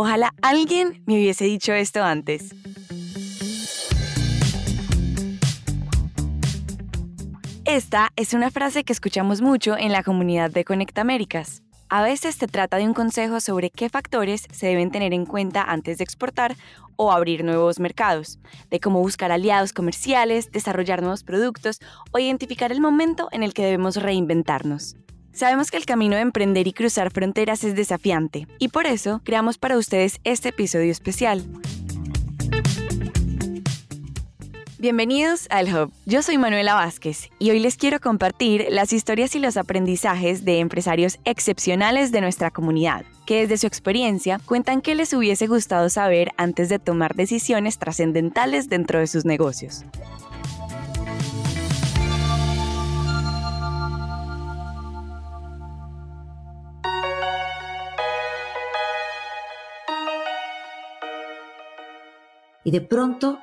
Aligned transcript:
Ojalá 0.00 0.32
alguien 0.42 1.02
me 1.06 1.14
hubiese 1.14 1.44
dicho 1.44 1.72
esto 1.72 2.04
antes. 2.04 2.54
Esta 7.64 8.10
es 8.14 8.32
una 8.32 8.52
frase 8.52 8.84
que 8.84 8.92
escuchamos 8.92 9.40
mucho 9.40 9.76
en 9.76 9.90
la 9.90 10.04
comunidad 10.04 10.52
de 10.52 10.64
Conecta 10.64 11.00
Américas. 11.00 11.64
A 11.88 12.04
veces 12.04 12.36
se 12.36 12.46
trata 12.46 12.76
de 12.76 12.84
un 12.84 12.94
consejo 12.94 13.40
sobre 13.40 13.70
qué 13.70 13.88
factores 13.88 14.46
se 14.52 14.68
deben 14.68 14.92
tener 14.92 15.12
en 15.12 15.26
cuenta 15.26 15.64
antes 15.64 15.98
de 15.98 16.04
exportar 16.04 16.54
o 16.94 17.10
abrir 17.10 17.42
nuevos 17.42 17.80
mercados, 17.80 18.38
de 18.70 18.78
cómo 18.78 19.00
buscar 19.00 19.32
aliados 19.32 19.72
comerciales, 19.72 20.52
desarrollar 20.52 21.00
nuevos 21.00 21.24
productos 21.24 21.80
o 22.12 22.20
identificar 22.20 22.70
el 22.70 22.80
momento 22.80 23.26
en 23.32 23.42
el 23.42 23.52
que 23.52 23.64
debemos 23.64 23.96
reinventarnos. 23.96 24.94
Sabemos 25.38 25.70
que 25.70 25.76
el 25.76 25.86
camino 25.86 26.16
de 26.16 26.22
emprender 26.22 26.66
y 26.66 26.72
cruzar 26.72 27.12
fronteras 27.12 27.62
es 27.62 27.76
desafiante 27.76 28.48
y 28.58 28.70
por 28.70 28.86
eso 28.86 29.20
creamos 29.22 29.56
para 29.56 29.78
ustedes 29.78 30.18
este 30.24 30.48
episodio 30.48 30.90
especial. 30.90 31.44
Bienvenidos 34.80 35.46
al 35.50 35.72
Hub. 35.72 35.92
Yo 36.06 36.22
soy 36.22 36.38
Manuela 36.38 36.74
Vázquez 36.74 37.30
y 37.38 37.50
hoy 37.50 37.60
les 37.60 37.76
quiero 37.76 38.00
compartir 38.00 38.66
las 38.70 38.92
historias 38.92 39.36
y 39.36 39.38
los 39.38 39.56
aprendizajes 39.56 40.44
de 40.44 40.58
empresarios 40.58 41.20
excepcionales 41.24 42.10
de 42.10 42.20
nuestra 42.20 42.50
comunidad, 42.50 43.04
que 43.24 43.42
desde 43.42 43.58
su 43.58 43.68
experiencia 43.68 44.40
cuentan 44.44 44.80
qué 44.80 44.96
les 44.96 45.12
hubiese 45.12 45.46
gustado 45.46 45.88
saber 45.88 46.32
antes 46.36 46.68
de 46.68 46.80
tomar 46.80 47.14
decisiones 47.14 47.78
trascendentales 47.78 48.68
dentro 48.68 48.98
de 48.98 49.06
sus 49.06 49.24
negocios. 49.24 49.84
Y 62.64 62.70
de 62.70 62.80
pronto 62.80 63.38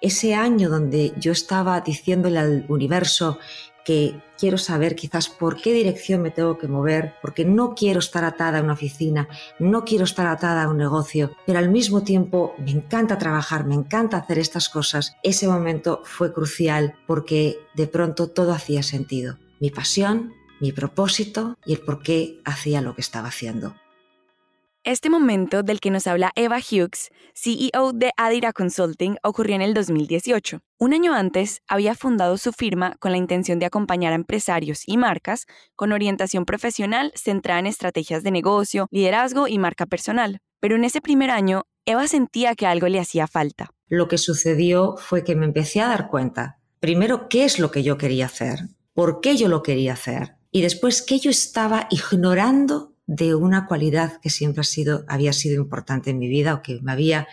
ese 0.00 0.34
año 0.34 0.70
donde 0.70 1.12
yo 1.18 1.32
estaba 1.32 1.80
diciéndole 1.80 2.38
al 2.38 2.64
universo 2.68 3.38
que 3.84 4.20
quiero 4.38 4.58
saber 4.58 4.94
quizás 4.94 5.28
por 5.28 5.60
qué 5.60 5.72
dirección 5.72 6.22
me 6.22 6.30
tengo 6.30 6.58
que 6.58 6.68
mover, 6.68 7.14
porque 7.20 7.44
no 7.44 7.74
quiero 7.74 7.98
estar 7.98 8.24
atada 8.24 8.58
a 8.58 8.62
una 8.62 8.74
oficina, 8.74 9.28
no 9.58 9.84
quiero 9.84 10.04
estar 10.04 10.26
atada 10.26 10.64
a 10.64 10.68
un 10.68 10.76
negocio, 10.76 11.32
pero 11.46 11.58
al 11.58 11.70
mismo 11.70 12.02
tiempo 12.02 12.54
me 12.58 12.70
encanta 12.70 13.18
trabajar, 13.18 13.66
me 13.66 13.74
encanta 13.74 14.18
hacer 14.18 14.38
estas 14.38 14.68
cosas. 14.68 15.16
Ese 15.22 15.48
momento 15.48 16.02
fue 16.04 16.32
crucial 16.32 16.94
porque 17.06 17.58
de 17.74 17.86
pronto 17.86 18.28
todo 18.28 18.52
hacía 18.52 18.82
sentido. 18.82 19.38
Mi 19.60 19.70
pasión, 19.70 20.32
mi 20.60 20.72
propósito 20.72 21.56
y 21.66 21.74
el 21.74 21.80
por 21.80 22.02
qué 22.02 22.40
hacía 22.44 22.80
lo 22.80 22.94
que 22.94 23.00
estaba 23.00 23.28
haciendo. 23.28 23.74
Este 24.84 25.10
momento 25.10 25.62
del 25.62 25.78
que 25.78 25.90
nos 25.90 26.06
habla 26.06 26.32
Eva 26.36 26.56
Hughes, 26.56 27.10
CEO 27.34 27.92
de 27.92 28.12
Adira 28.16 28.54
Consulting, 28.54 29.16
ocurrió 29.22 29.54
en 29.54 29.60
el 29.60 29.74
2018. 29.74 30.60
Un 30.78 30.94
año 30.94 31.12
antes, 31.12 31.60
había 31.68 31.94
fundado 31.94 32.38
su 32.38 32.50
firma 32.52 32.96
con 32.98 33.10
la 33.10 33.18
intención 33.18 33.58
de 33.58 33.66
acompañar 33.66 34.14
a 34.14 34.16
empresarios 34.16 34.84
y 34.86 34.96
marcas 34.96 35.44
con 35.76 35.92
orientación 35.92 36.46
profesional 36.46 37.12
centrada 37.14 37.60
en 37.60 37.66
estrategias 37.66 38.22
de 38.22 38.30
negocio, 38.30 38.88
liderazgo 38.90 39.48
y 39.48 39.58
marca 39.58 39.84
personal. 39.84 40.38
Pero 40.60 40.76
en 40.76 40.84
ese 40.84 41.02
primer 41.02 41.30
año, 41.30 41.64
Eva 41.84 42.08
sentía 42.08 42.54
que 42.54 42.66
algo 42.66 42.88
le 42.88 43.00
hacía 43.00 43.26
falta. 43.26 43.68
Lo 43.86 44.08
que 44.08 44.16
sucedió 44.16 44.96
fue 44.96 45.24
que 45.24 45.36
me 45.36 45.44
empecé 45.44 45.82
a 45.82 45.88
dar 45.88 46.08
cuenta, 46.08 46.58
primero, 46.78 47.28
qué 47.28 47.44
es 47.44 47.58
lo 47.58 47.70
que 47.70 47.82
yo 47.82 47.98
quería 47.98 48.24
hacer, 48.24 48.60
por 48.94 49.20
qué 49.20 49.36
yo 49.36 49.48
lo 49.48 49.62
quería 49.62 49.92
hacer, 49.92 50.36
y 50.50 50.62
después 50.62 51.02
qué 51.02 51.18
yo 51.18 51.30
estaba 51.30 51.86
ignorando 51.90 52.94
de 53.10 53.34
una 53.34 53.66
cualidad 53.66 54.20
que 54.20 54.30
siempre 54.30 54.60
ha 54.60 54.64
sido, 54.64 55.04
había 55.08 55.32
sido 55.32 55.60
importante 55.60 56.10
en 56.10 56.20
mi 56.20 56.28
vida 56.28 56.54
o 56.54 56.62
que 56.62 56.80
me 56.80 56.92
había 56.92 57.26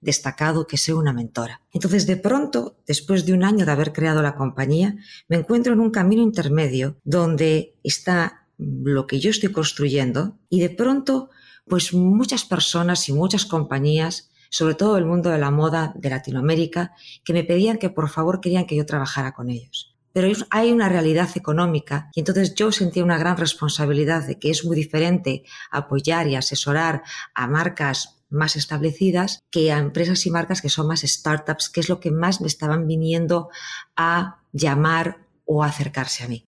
destacado 0.00 0.68
que 0.68 0.76
soy 0.76 0.94
una 0.94 1.12
mentora. 1.12 1.60
Entonces, 1.72 2.06
de 2.06 2.16
pronto, 2.16 2.76
después 2.86 3.26
de 3.26 3.32
un 3.32 3.42
año 3.42 3.66
de 3.66 3.72
haber 3.72 3.92
creado 3.92 4.22
la 4.22 4.36
compañía, 4.36 4.94
me 5.26 5.38
encuentro 5.38 5.72
en 5.72 5.80
un 5.80 5.90
camino 5.90 6.22
intermedio 6.22 7.00
donde 7.02 7.74
está 7.82 8.46
lo 8.58 9.08
que 9.08 9.18
yo 9.18 9.30
estoy 9.30 9.50
construyendo 9.50 10.38
y 10.48 10.60
de 10.60 10.70
pronto, 10.70 11.30
pues 11.66 11.92
muchas 11.92 12.44
personas 12.44 13.08
y 13.08 13.12
muchas 13.12 13.44
compañías, 13.44 14.30
sobre 14.50 14.76
todo 14.76 14.98
el 14.98 15.04
mundo 15.04 15.30
de 15.30 15.38
la 15.38 15.50
moda 15.50 15.94
de 15.96 16.10
Latinoamérica, 16.10 16.92
que 17.24 17.32
me 17.32 17.42
pedían 17.42 17.78
que 17.78 17.90
por 17.90 18.08
favor 18.08 18.40
querían 18.40 18.66
que 18.66 18.76
yo 18.76 18.86
trabajara 18.86 19.32
con 19.32 19.50
ellos 19.50 19.93
pero 20.14 20.28
hay 20.50 20.72
una 20.72 20.88
realidad 20.88 21.28
económica 21.34 22.08
y 22.14 22.20
entonces 22.20 22.54
yo 22.54 22.72
sentía 22.72 23.04
una 23.04 23.18
gran 23.18 23.36
responsabilidad 23.36 24.26
de 24.26 24.38
que 24.38 24.48
es 24.48 24.64
muy 24.64 24.76
diferente 24.76 25.42
apoyar 25.70 26.28
y 26.28 26.36
asesorar 26.36 27.02
a 27.34 27.46
marcas 27.48 28.22
más 28.30 28.56
establecidas 28.56 29.40
que 29.50 29.72
a 29.72 29.78
empresas 29.78 30.24
y 30.24 30.30
marcas 30.30 30.62
que 30.62 30.68
son 30.68 30.86
más 30.86 31.02
startups, 31.02 31.68
que 31.68 31.80
es 31.80 31.88
lo 31.88 32.00
que 32.00 32.10
más 32.10 32.40
me 32.40 32.46
estaban 32.46 32.86
viniendo 32.86 33.48
a 33.96 34.40
llamar 34.52 35.26
o 35.44 35.62
acercarse 35.62 36.24
a 36.24 36.28
mí. 36.28 36.44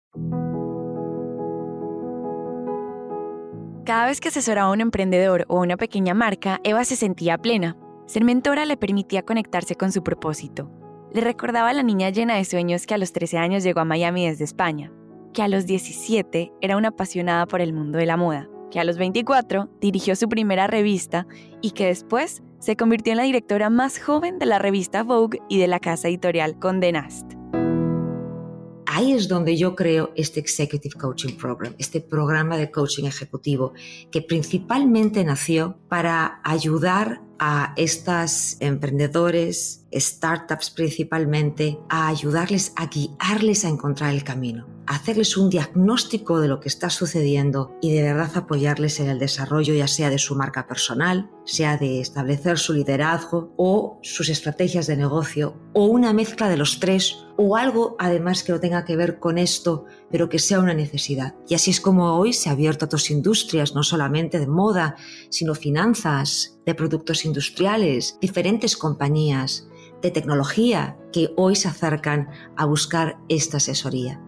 Cada 3.86 4.06
vez 4.06 4.20
que 4.22 4.30
asesoraba 4.30 4.70
a 4.70 4.74
un 4.74 4.82
emprendedor 4.82 5.46
o 5.48 5.60
una 5.60 5.78
pequeña 5.78 6.14
marca, 6.14 6.60
Eva 6.64 6.84
se 6.84 6.96
sentía 6.96 7.38
plena. 7.38 7.78
Ser 8.08 8.24
mentora 8.24 8.66
le 8.66 8.78
permitía 8.78 9.24
conectarse 9.24 9.76
con 9.76 9.92
su 9.92 10.04
propósito, 10.04 10.72
le 11.14 11.22
recordaba 11.22 11.70
a 11.70 11.74
la 11.74 11.84
niña 11.84 12.10
llena 12.10 12.36
de 12.36 12.46
sueños 12.46 12.86
que 12.86 12.94
a 12.94 12.98
los 12.98 13.12
13 13.12 13.38
años 13.38 13.64
llegó 13.64 13.82
a 13.82 13.86
Miami 13.86 14.28
desde 14.28 14.46
España, 14.46 14.92
que 15.34 15.42
a 15.42 15.48
los 15.48 15.66
17 15.66 16.54
era 16.62 16.78
una 16.78 16.90
apasionada 16.90 17.46
por 17.48 17.62
el 17.62 17.74
mundo 17.74 17.98
de 17.98 18.06
la 18.06 18.18
moda, 18.18 18.50
que 18.70 18.80
a 18.80 18.84
los 18.84 18.98
24 18.98 19.70
dirigió 19.82 20.16
su 20.16 20.30
primera 20.30 20.68
revista 20.68 21.28
y 21.62 21.72
que 21.72 21.88
después 21.88 22.42
se 22.60 22.78
convirtió 22.78 23.12
en 23.12 23.18
la 23.18 23.24
directora 23.24 23.70
más 23.70 24.00
joven 24.00 24.40
de 24.40 24.46
la 24.46 24.60
revista 24.60 25.04
Vogue 25.04 25.40
y 25.50 25.60
de 25.60 25.68
la 25.68 25.80
casa 25.80 26.08
editorial 26.08 26.60
Condé 26.60 26.92
Nast. 26.92 27.34
Ahí 28.86 29.14
es 29.14 29.28
donde 29.28 29.56
yo 29.58 29.74
creo 29.76 30.12
este 30.16 30.42
Executive 30.42 30.96
Coaching 30.96 31.38
Program, 31.38 31.74
este 31.80 32.02
programa 32.02 32.58
de 32.58 32.72
coaching 32.72 33.06
ejecutivo, 33.06 33.74
que 34.12 34.22
principalmente 34.22 35.24
nació 35.24 35.78
para 35.88 36.42
ayudar 36.44 37.22
a 37.44 37.74
estas 37.76 38.56
emprendedores, 38.60 39.88
startups 39.92 40.70
principalmente, 40.70 41.80
a 41.90 42.08
ayudarles 42.08 42.72
a 42.76 42.86
guiarles 42.86 43.66
a 43.66 43.70
encontrar 43.70 44.14
el 44.14 44.24
camino, 44.24 44.68
a 44.86 44.98
hacerles 44.98 45.36
un 45.38 45.50
diagnóstico 45.50 46.40
de 46.40 46.48
lo 46.48 46.60
que 46.60 46.70
está 46.70 46.92
sucediendo 46.92 47.76
y 47.82 47.94
de 47.94 48.04
verdad 48.04 48.30
apoyarles 48.36 49.00
en 49.00 49.10
el 49.10 49.18
desarrollo 49.18 49.74
ya 49.74 49.88
sea 49.88 50.12
de 50.12 50.20
su 50.20 50.36
marca 50.36 50.68
personal, 50.68 51.32
sea 51.44 51.78
de 51.78 52.00
establecer 52.00 52.60
su 52.60 52.74
liderazgo 52.74 53.56
o 53.58 54.00
sus 54.04 54.30
estrategias 54.30 54.86
de 54.86 54.98
negocio 54.98 55.58
o 55.74 55.86
una 55.86 56.14
mezcla 56.14 56.48
de 56.48 56.58
los 56.58 56.80
tres 56.80 57.26
o 57.38 57.58
algo 57.58 57.96
además 57.98 58.44
que 58.44 58.52
no 58.52 58.60
tenga 58.60 58.86
que 58.86 58.96
ver 58.96 59.18
con 59.18 59.40
esto 59.40 59.86
pero 60.12 60.30
que 60.30 60.40
sea 60.40 60.60
una 60.60 60.74
necesidad. 60.74 61.36
Y 61.48 61.56
así 61.56 61.72
es 61.72 61.82
como 61.82 62.18
hoy 62.18 62.34
se 62.34 62.50
ha 62.50 62.54
abierto 62.54 62.86
a 62.86 62.88
otras 62.88 63.10
industrias, 63.10 63.74
no 63.76 63.84
solamente 63.84 64.40
de 64.40 64.48
moda, 64.48 64.96
sino 65.30 65.56
finanzas, 65.56 66.60
de 66.66 66.76
productos 66.76 67.26
industriales, 67.26 68.18
diferentes 68.22 68.78
compañías 68.78 69.68
de 70.02 70.12
tecnología 70.12 70.98
que 71.12 71.30
hoy 71.38 71.56
se 71.56 71.68
acercan 71.68 72.30
a 72.58 72.66
buscar 72.66 73.18
esta 73.30 73.58
asesoría. 73.58 74.20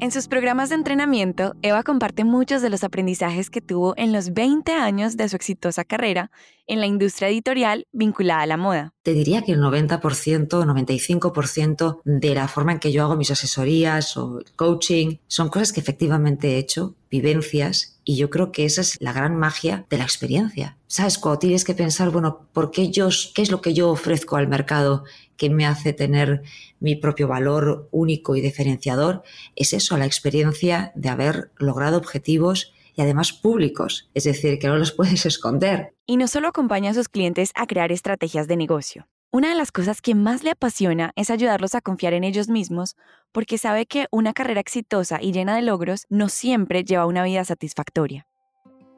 En 0.00 0.10
sus 0.10 0.26
programas 0.28 0.68
de 0.68 0.74
entrenamiento, 0.74 1.54
Eva 1.62 1.82
comparte 1.82 2.24
muchos 2.24 2.60
de 2.60 2.68
los 2.68 2.84
aprendizajes 2.84 3.48
que 3.48 3.60
tuvo 3.60 3.94
en 3.96 4.12
los 4.12 4.34
20 4.34 4.72
años 4.72 5.16
de 5.16 5.28
su 5.28 5.36
exitosa 5.36 5.84
carrera 5.84 6.30
en 6.66 6.80
la 6.80 6.86
industria 6.86 7.28
editorial 7.28 7.86
vinculada 7.92 8.42
a 8.42 8.46
la 8.46 8.56
moda. 8.56 8.92
Te 9.02 9.14
diría 9.14 9.42
que 9.42 9.52
el 9.52 9.60
90%, 9.60 10.48
95% 10.48 12.00
de 12.04 12.34
la 12.34 12.48
forma 12.48 12.72
en 12.72 12.80
que 12.80 12.92
yo 12.92 13.04
hago 13.04 13.16
mis 13.16 13.30
asesorías 13.30 14.16
o 14.16 14.40
coaching 14.56 15.18
son 15.28 15.48
cosas 15.48 15.72
que 15.72 15.80
efectivamente 15.80 16.54
he 16.54 16.58
hecho, 16.58 16.96
vivencias, 17.08 17.93
y 18.04 18.16
yo 18.16 18.30
creo 18.30 18.52
que 18.52 18.64
esa 18.64 18.82
es 18.82 18.96
la 19.00 19.12
gran 19.12 19.36
magia 19.36 19.86
de 19.90 19.98
la 19.98 20.04
experiencia. 20.04 20.76
¿Sabes? 20.86 21.18
Cuando 21.18 21.38
tienes 21.38 21.64
que 21.64 21.74
pensar, 21.74 22.10
bueno, 22.10 22.46
¿por 22.52 22.70
qué 22.70 22.90
yo, 22.90 23.08
qué 23.34 23.42
es 23.42 23.50
lo 23.50 23.60
que 23.60 23.74
yo 23.74 23.90
ofrezco 23.90 24.36
al 24.36 24.48
mercado 24.48 25.04
que 25.36 25.50
me 25.50 25.66
hace 25.66 25.92
tener 25.92 26.42
mi 26.80 26.96
propio 26.96 27.28
valor 27.28 27.88
único 27.90 28.36
y 28.36 28.40
diferenciador? 28.40 29.22
Es 29.56 29.72
eso, 29.72 29.96
la 29.96 30.06
experiencia 30.06 30.92
de 30.94 31.08
haber 31.08 31.50
logrado 31.56 31.98
objetivos 31.98 32.72
y 32.94 33.02
además 33.02 33.32
públicos, 33.32 34.08
es 34.14 34.24
decir, 34.24 34.58
que 34.58 34.68
no 34.68 34.76
los 34.76 34.92
puedes 34.96 35.26
esconder. 35.26 35.94
Y 36.06 36.16
no 36.16 36.28
solo 36.28 36.48
acompaña 36.48 36.90
a 36.90 36.94
sus 36.94 37.08
clientes 37.08 37.50
a 37.54 37.66
crear 37.66 37.90
estrategias 37.90 38.46
de 38.46 38.56
negocio. 38.56 39.08
Una 39.34 39.48
de 39.48 39.56
las 39.56 39.72
cosas 39.72 40.00
que 40.00 40.14
más 40.14 40.44
le 40.44 40.50
apasiona 40.50 41.10
es 41.16 41.28
ayudarlos 41.28 41.74
a 41.74 41.80
confiar 41.80 42.12
en 42.12 42.22
ellos 42.22 42.48
mismos 42.48 42.94
porque 43.32 43.58
sabe 43.58 43.84
que 43.84 44.06
una 44.12 44.32
carrera 44.32 44.60
exitosa 44.60 45.20
y 45.20 45.32
llena 45.32 45.56
de 45.56 45.62
logros 45.62 46.06
no 46.08 46.28
siempre 46.28 46.84
lleva 46.84 47.04
una 47.04 47.24
vida 47.24 47.44
satisfactoria. 47.44 48.28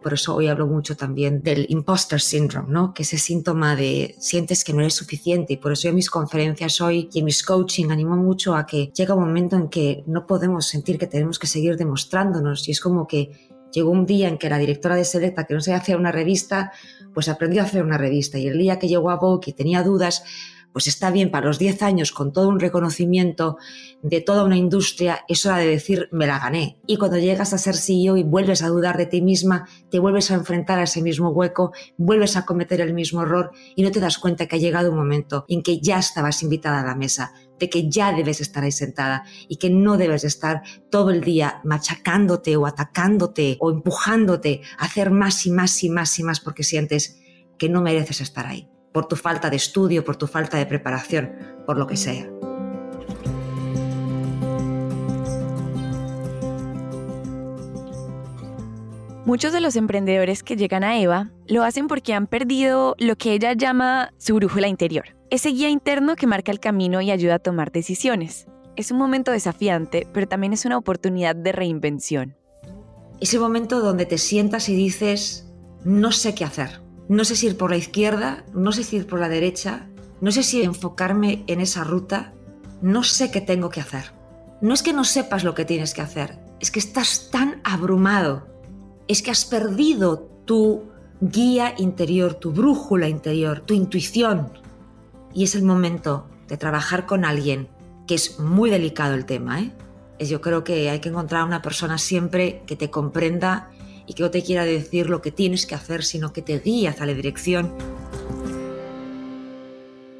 por 0.02 0.12
eso 0.12 0.34
hoy 0.34 0.48
hablo 0.48 0.66
mucho 0.66 0.94
también 0.94 1.40
del 1.40 1.64
imposter 1.70 2.20
syndrome, 2.20 2.68
¿no? 2.70 2.92
Que 2.92 3.02
ese 3.04 3.16
síntoma 3.16 3.76
de 3.76 4.14
sientes 4.18 4.62
que 4.62 4.74
no 4.74 4.82
eres 4.82 4.92
suficiente 4.92 5.54
y 5.54 5.56
por 5.56 5.72
eso 5.72 5.88
en 5.88 5.94
mis 5.94 6.10
conferencias 6.10 6.82
hoy 6.82 7.08
y 7.14 7.20
en 7.20 7.24
mis 7.24 7.42
coaching 7.42 7.88
animo 7.90 8.14
mucho 8.14 8.54
a 8.54 8.66
que 8.66 8.92
llega 8.94 9.14
un 9.14 9.24
momento 9.24 9.56
en 9.56 9.68
que 9.70 10.04
no 10.06 10.26
podemos 10.26 10.66
sentir 10.66 10.98
que 10.98 11.06
tenemos 11.06 11.38
que 11.38 11.46
seguir 11.46 11.78
demostrándonos 11.78 12.68
y 12.68 12.72
es 12.72 12.80
como 12.82 13.06
que 13.06 13.55
llegó 13.76 13.90
un 13.90 14.06
día 14.06 14.28
en 14.28 14.38
que 14.38 14.48
la 14.48 14.56
directora 14.56 14.96
de 14.96 15.04
Selecta, 15.04 15.44
que 15.44 15.52
no 15.52 15.60
sabía 15.60 15.78
hacer 15.78 15.96
una 15.96 16.10
revista, 16.10 16.72
pues 17.12 17.28
aprendió 17.28 17.60
a 17.60 17.66
hacer 17.66 17.84
una 17.84 17.98
revista. 17.98 18.38
Y 18.38 18.48
el 18.48 18.56
día 18.58 18.78
que 18.78 18.88
llegó 18.88 19.10
a 19.10 19.16
Vogue 19.16 19.50
y 19.50 19.52
tenía 19.52 19.82
dudas, 19.82 20.24
pues 20.76 20.88
está 20.88 21.10
bien 21.10 21.30
para 21.30 21.46
los 21.46 21.58
10 21.58 21.82
años 21.84 22.12
con 22.12 22.34
todo 22.34 22.50
un 22.50 22.60
reconocimiento 22.60 23.56
de 24.02 24.20
toda 24.20 24.44
una 24.44 24.58
industria, 24.58 25.24
es 25.26 25.46
hora 25.46 25.56
de 25.56 25.68
decir 25.68 26.10
me 26.12 26.26
la 26.26 26.38
gané. 26.38 26.78
Y 26.86 26.98
cuando 26.98 27.16
llegas 27.16 27.54
a 27.54 27.56
ser 27.56 27.76
CEO 27.76 28.18
y 28.18 28.24
vuelves 28.24 28.60
a 28.60 28.68
dudar 28.68 28.98
de 28.98 29.06
ti 29.06 29.22
misma, 29.22 29.66
te 29.90 29.98
vuelves 29.98 30.30
a 30.30 30.34
enfrentar 30.34 30.78
a 30.78 30.82
ese 30.82 31.00
mismo 31.00 31.30
hueco, 31.30 31.72
vuelves 31.96 32.36
a 32.36 32.44
cometer 32.44 32.82
el 32.82 32.92
mismo 32.92 33.22
error 33.22 33.52
y 33.74 33.84
no 33.84 33.90
te 33.90 34.00
das 34.00 34.18
cuenta 34.18 34.48
que 34.48 34.56
ha 34.56 34.58
llegado 34.58 34.90
un 34.90 34.98
momento 34.98 35.46
en 35.48 35.62
que 35.62 35.80
ya 35.80 35.98
estabas 35.98 36.42
invitada 36.42 36.82
a 36.82 36.86
la 36.86 36.94
mesa, 36.94 37.32
de 37.58 37.70
que 37.70 37.88
ya 37.88 38.12
debes 38.12 38.42
estar 38.42 38.62
ahí 38.62 38.70
sentada 38.70 39.24
y 39.48 39.56
que 39.56 39.70
no 39.70 39.96
debes 39.96 40.24
estar 40.24 40.60
todo 40.90 41.08
el 41.08 41.22
día 41.22 41.62
machacándote 41.64 42.54
o 42.58 42.66
atacándote 42.66 43.56
o 43.60 43.70
empujándote 43.70 44.60
a 44.76 44.84
hacer 44.84 45.10
más 45.10 45.46
y 45.46 45.50
más 45.50 45.82
y 45.82 45.88
más 45.88 46.18
y 46.18 46.22
más 46.22 46.40
porque 46.40 46.64
sientes 46.64 47.18
que 47.56 47.70
no 47.70 47.80
mereces 47.80 48.20
estar 48.20 48.44
ahí 48.44 48.68
por 48.96 49.08
tu 49.08 49.16
falta 49.16 49.50
de 49.50 49.56
estudio, 49.56 50.06
por 50.06 50.16
tu 50.16 50.26
falta 50.26 50.56
de 50.56 50.64
preparación, 50.64 51.32
por 51.66 51.76
lo 51.76 51.86
que 51.86 51.98
sea. 51.98 52.30
Muchos 59.26 59.52
de 59.52 59.60
los 59.60 59.76
emprendedores 59.76 60.42
que 60.42 60.56
llegan 60.56 60.82
a 60.82 60.98
Eva 60.98 61.30
lo 61.46 61.62
hacen 61.62 61.88
porque 61.88 62.14
han 62.14 62.26
perdido 62.26 62.94
lo 62.98 63.16
que 63.16 63.34
ella 63.34 63.52
llama 63.52 64.14
su 64.16 64.36
brújula 64.36 64.66
interior, 64.66 65.14
ese 65.28 65.50
guía 65.50 65.68
interno 65.68 66.16
que 66.16 66.26
marca 66.26 66.50
el 66.50 66.58
camino 66.58 67.02
y 67.02 67.10
ayuda 67.10 67.34
a 67.34 67.38
tomar 67.38 67.72
decisiones. 67.72 68.46
Es 68.76 68.90
un 68.90 68.96
momento 68.96 69.30
desafiante, 69.30 70.08
pero 70.14 70.26
también 70.26 70.54
es 70.54 70.64
una 70.64 70.78
oportunidad 70.78 71.36
de 71.36 71.52
reinvención. 71.52 72.34
Ese 73.20 73.38
momento 73.38 73.80
donde 73.80 74.06
te 74.06 74.16
sientas 74.16 74.70
y 74.70 74.74
dices, 74.74 75.52
no 75.84 76.12
sé 76.12 76.34
qué 76.34 76.46
hacer, 76.46 76.85
no 77.08 77.24
sé 77.24 77.36
si 77.36 77.46
ir 77.46 77.56
por 77.56 77.70
la 77.70 77.76
izquierda, 77.76 78.44
no 78.52 78.72
sé 78.72 78.82
si 78.82 78.96
ir 78.96 79.06
por 79.06 79.20
la 79.20 79.28
derecha, 79.28 79.86
no 80.20 80.32
sé 80.32 80.42
si 80.42 80.62
enfocarme 80.62 81.44
en 81.46 81.60
esa 81.60 81.84
ruta, 81.84 82.32
no 82.82 83.02
sé 83.02 83.30
qué 83.30 83.40
tengo 83.40 83.70
que 83.70 83.80
hacer. 83.80 84.12
No 84.60 84.74
es 84.74 84.82
que 84.82 84.92
no 84.92 85.04
sepas 85.04 85.44
lo 85.44 85.54
que 85.54 85.64
tienes 85.64 85.94
que 85.94 86.02
hacer, 86.02 86.38
es 86.60 86.70
que 86.70 86.78
estás 86.78 87.28
tan 87.30 87.60
abrumado, 87.64 88.46
es 89.08 89.22
que 89.22 89.30
has 89.30 89.44
perdido 89.44 90.28
tu 90.44 90.84
guía 91.20 91.74
interior, 91.78 92.34
tu 92.34 92.52
brújula 92.52 93.08
interior, 93.08 93.60
tu 93.60 93.74
intuición. 93.74 94.52
Y 95.34 95.44
es 95.44 95.54
el 95.54 95.62
momento 95.62 96.26
de 96.48 96.56
trabajar 96.56 97.06
con 97.06 97.24
alguien, 97.24 97.68
que 98.06 98.14
es 98.14 98.38
muy 98.38 98.70
delicado 98.70 99.14
el 99.14 99.26
tema. 99.26 99.60
¿eh? 99.60 99.72
Yo 100.20 100.40
creo 100.40 100.64
que 100.64 100.88
hay 100.90 101.00
que 101.00 101.10
encontrar 101.10 101.42
a 101.42 101.44
una 101.44 101.62
persona 101.62 101.98
siempre 101.98 102.62
que 102.66 102.76
te 102.76 102.90
comprenda 102.90 103.70
y 104.06 104.14
que 104.14 104.22
no 104.22 104.30
te 104.30 104.42
quiera 104.42 104.64
decir 104.64 105.10
lo 105.10 105.22
que 105.22 105.30
tienes 105.30 105.66
que 105.66 105.74
hacer, 105.74 106.04
sino 106.04 106.32
que 106.32 106.42
te 106.42 106.58
guíe 106.58 106.88
hacia 106.88 107.06
la 107.06 107.14
dirección. 107.14 107.74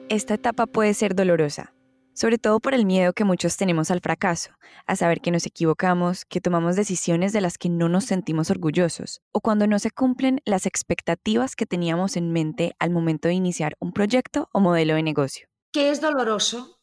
Esta 0.08 0.34
etapa 0.34 0.66
puede 0.66 0.94
ser 0.94 1.14
dolorosa, 1.14 1.72
sobre 2.14 2.38
todo 2.38 2.60
por 2.60 2.74
el 2.74 2.86
miedo 2.86 3.12
que 3.12 3.24
muchos 3.24 3.56
tenemos 3.56 3.90
al 3.90 4.00
fracaso, 4.00 4.52
a 4.86 4.96
saber 4.96 5.20
que 5.20 5.30
nos 5.30 5.46
equivocamos, 5.46 6.24
que 6.24 6.40
tomamos 6.40 6.76
decisiones 6.76 7.32
de 7.32 7.40
las 7.40 7.58
que 7.58 7.68
no 7.68 7.88
nos 7.88 8.04
sentimos 8.04 8.50
orgullosos, 8.50 9.20
o 9.32 9.40
cuando 9.40 9.66
no 9.66 9.78
se 9.78 9.90
cumplen 9.90 10.40
las 10.44 10.64
expectativas 10.64 11.56
que 11.56 11.66
teníamos 11.66 12.16
en 12.16 12.32
mente 12.32 12.74
al 12.78 12.90
momento 12.90 13.28
de 13.28 13.34
iniciar 13.34 13.76
un 13.80 13.92
proyecto 13.92 14.48
o 14.52 14.60
modelo 14.60 14.94
de 14.94 15.02
negocio. 15.02 15.48
Que 15.72 15.90
es 15.90 16.00
doloroso, 16.00 16.78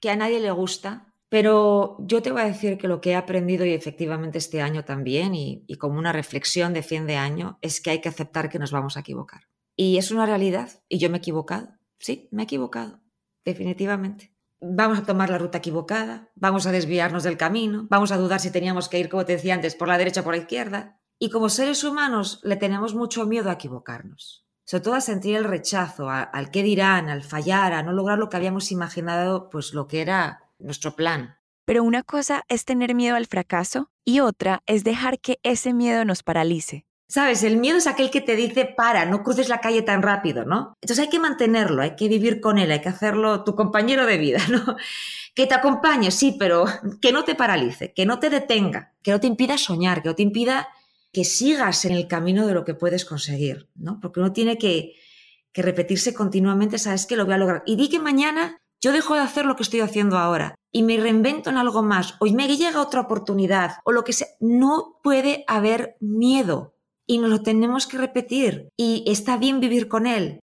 que 0.00 0.10
a 0.10 0.16
nadie 0.16 0.40
le 0.40 0.50
gusta, 0.50 1.13
pero 1.34 1.96
yo 1.98 2.22
te 2.22 2.30
voy 2.30 2.42
a 2.42 2.44
decir 2.44 2.78
que 2.78 2.86
lo 2.86 3.00
que 3.00 3.10
he 3.10 3.16
aprendido 3.16 3.66
y 3.66 3.72
efectivamente 3.72 4.38
este 4.38 4.62
año 4.62 4.84
también, 4.84 5.34
y, 5.34 5.66
como 5.80 5.98
una 5.98 6.12
reflexión 6.12 6.72
de 6.72 6.84
fin 6.84 7.08
de 7.08 7.16
año, 7.16 7.58
es 7.60 7.80
que 7.80 7.90
hay 7.90 8.00
que 8.00 8.08
aceptar 8.08 8.48
que 8.48 8.60
nos 8.60 8.70
vamos 8.70 8.96
a 8.96 9.00
equivocar. 9.00 9.48
Y 9.74 9.98
es 9.98 10.12
una 10.12 10.26
realidad, 10.26 10.70
y 10.88 10.98
yo 10.98 11.10
me 11.10 11.16
he 11.16 11.18
equivocado. 11.18 11.70
Sí, 11.98 12.28
me 12.30 12.42
he 12.42 12.44
equivocado, 12.44 13.00
definitivamente. 13.44 14.32
Vamos 14.60 14.96
a 14.96 15.02
tomar 15.02 15.28
la 15.28 15.38
ruta 15.38 15.58
equivocada, 15.58 16.30
vamos 16.36 16.68
a 16.68 16.70
desviarnos 16.70 17.24
del 17.24 17.36
camino, 17.36 17.88
vamos 17.90 18.12
a 18.12 18.16
dudar 18.16 18.38
si 18.38 18.52
teníamos 18.52 18.88
que 18.88 19.00
ir, 19.00 19.08
como 19.08 19.24
te 19.24 19.32
decía 19.32 19.54
antes, 19.54 19.74
por 19.74 19.88
la 19.88 19.98
derecha 19.98 20.20
o 20.20 20.22
por 20.22 20.34
la 20.34 20.42
izquierda. 20.42 21.00
Y 21.18 21.30
como 21.30 21.48
seres 21.48 21.82
humanos 21.82 22.42
le 22.44 22.54
tenemos 22.54 22.94
mucho 22.94 23.26
miedo 23.26 23.50
a 23.50 23.54
equivocarnos. 23.54 24.46
Sobre 24.64 24.84
todo 24.84 24.94
a 24.94 25.00
sentir 25.00 25.34
el 25.34 25.42
rechazo, 25.42 26.08
al 26.08 26.52
qué 26.52 26.62
dirán, 26.62 27.08
al 27.08 27.24
fallar, 27.24 27.72
a 27.72 27.82
no 27.82 27.92
lograr 27.92 28.20
lo 28.20 28.28
que 28.28 28.36
habíamos 28.36 28.70
imaginado, 28.70 29.50
pues 29.50 29.74
lo 29.74 29.88
que 29.88 30.00
era 30.00 30.43
nuestro 30.58 30.96
plan. 30.96 31.36
Pero 31.64 31.82
una 31.82 32.02
cosa 32.02 32.44
es 32.48 32.64
tener 32.64 32.94
miedo 32.94 33.16
al 33.16 33.26
fracaso 33.26 33.90
y 34.04 34.20
otra 34.20 34.62
es 34.66 34.84
dejar 34.84 35.18
que 35.18 35.38
ese 35.42 35.72
miedo 35.72 36.04
nos 36.04 36.22
paralice. 36.22 36.86
Sabes, 37.06 37.42
el 37.42 37.58
miedo 37.58 37.78
es 37.78 37.86
aquel 37.86 38.10
que 38.10 38.20
te 38.20 38.34
dice 38.34 38.64
para, 38.64 39.04
no 39.04 39.22
cruces 39.22 39.48
la 39.48 39.60
calle 39.60 39.82
tan 39.82 40.02
rápido, 40.02 40.44
¿no? 40.44 40.74
Entonces 40.80 41.04
hay 41.04 41.10
que 41.10 41.20
mantenerlo, 41.20 41.82
hay 41.82 41.96
que 41.96 42.08
vivir 42.08 42.40
con 42.40 42.58
él, 42.58 42.70
hay 42.70 42.80
que 42.80 42.88
hacerlo 42.88 43.44
tu 43.44 43.54
compañero 43.54 44.06
de 44.06 44.18
vida, 44.18 44.38
¿no? 44.50 44.76
Que 45.34 45.46
te 45.46 45.54
acompañe, 45.54 46.10
sí, 46.10 46.36
pero 46.38 46.64
que 47.00 47.12
no 47.12 47.24
te 47.24 47.34
paralice, 47.34 47.92
que 47.92 48.06
no 48.06 48.18
te 48.18 48.30
detenga, 48.30 48.94
que 49.02 49.10
no 49.10 49.20
te 49.20 49.26
impida 49.26 49.58
soñar, 49.58 50.02
que 50.02 50.08
no 50.08 50.14
te 50.14 50.22
impida 50.22 50.68
que 51.12 51.24
sigas 51.24 51.84
en 51.84 51.92
el 51.92 52.08
camino 52.08 52.46
de 52.46 52.54
lo 52.54 52.64
que 52.64 52.74
puedes 52.74 53.04
conseguir, 53.04 53.68
¿no? 53.76 54.00
Porque 54.00 54.20
uno 54.20 54.32
tiene 54.32 54.58
que, 54.58 54.94
que 55.52 55.62
repetirse 55.62 56.12
continuamente, 56.12 56.78
sabes 56.78 57.06
que 57.06 57.16
lo 57.16 57.24
voy 57.24 57.34
a 57.34 57.38
lograr. 57.38 57.62
Y 57.66 57.76
di 57.76 57.88
que 57.88 58.00
mañana 58.00 58.60
yo 58.84 58.92
dejo 58.92 59.14
de 59.14 59.22
hacer 59.22 59.46
lo 59.46 59.56
que 59.56 59.62
estoy 59.62 59.80
haciendo 59.80 60.18
ahora 60.18 60.56
y 60.70 60.82
me 60.82 60.98
reinvento 60.98 61.48
en 61.48 61.56
algo 61.56 61.82
más, 61.82 62.16
o 62.20 62.26
me 62.26 62.54
llega 62.54 62.82
otra 62.82 63.00
oportunidad, 63.00 63.76
o 63.82 63.92
lo 63.92 64.04
que 64.04 64.12
sea. 64.12 64.26
No 64.40 64.98
puede 65.02 65.42
haber 65.46 65.96
miedo 66.00 66.74
y 67.06 67.16
nos 67.16 67.30
lo 67.30 67.42
tenemos 67.42 67.86
que 67.86 67.96
repetir 67.96 68.68
y 68.76 69.02
está 69.06 69.38
bien 69.38 69.60
vivir 69.60 69.88
con 69.88 70.06
él. 70.06 70.40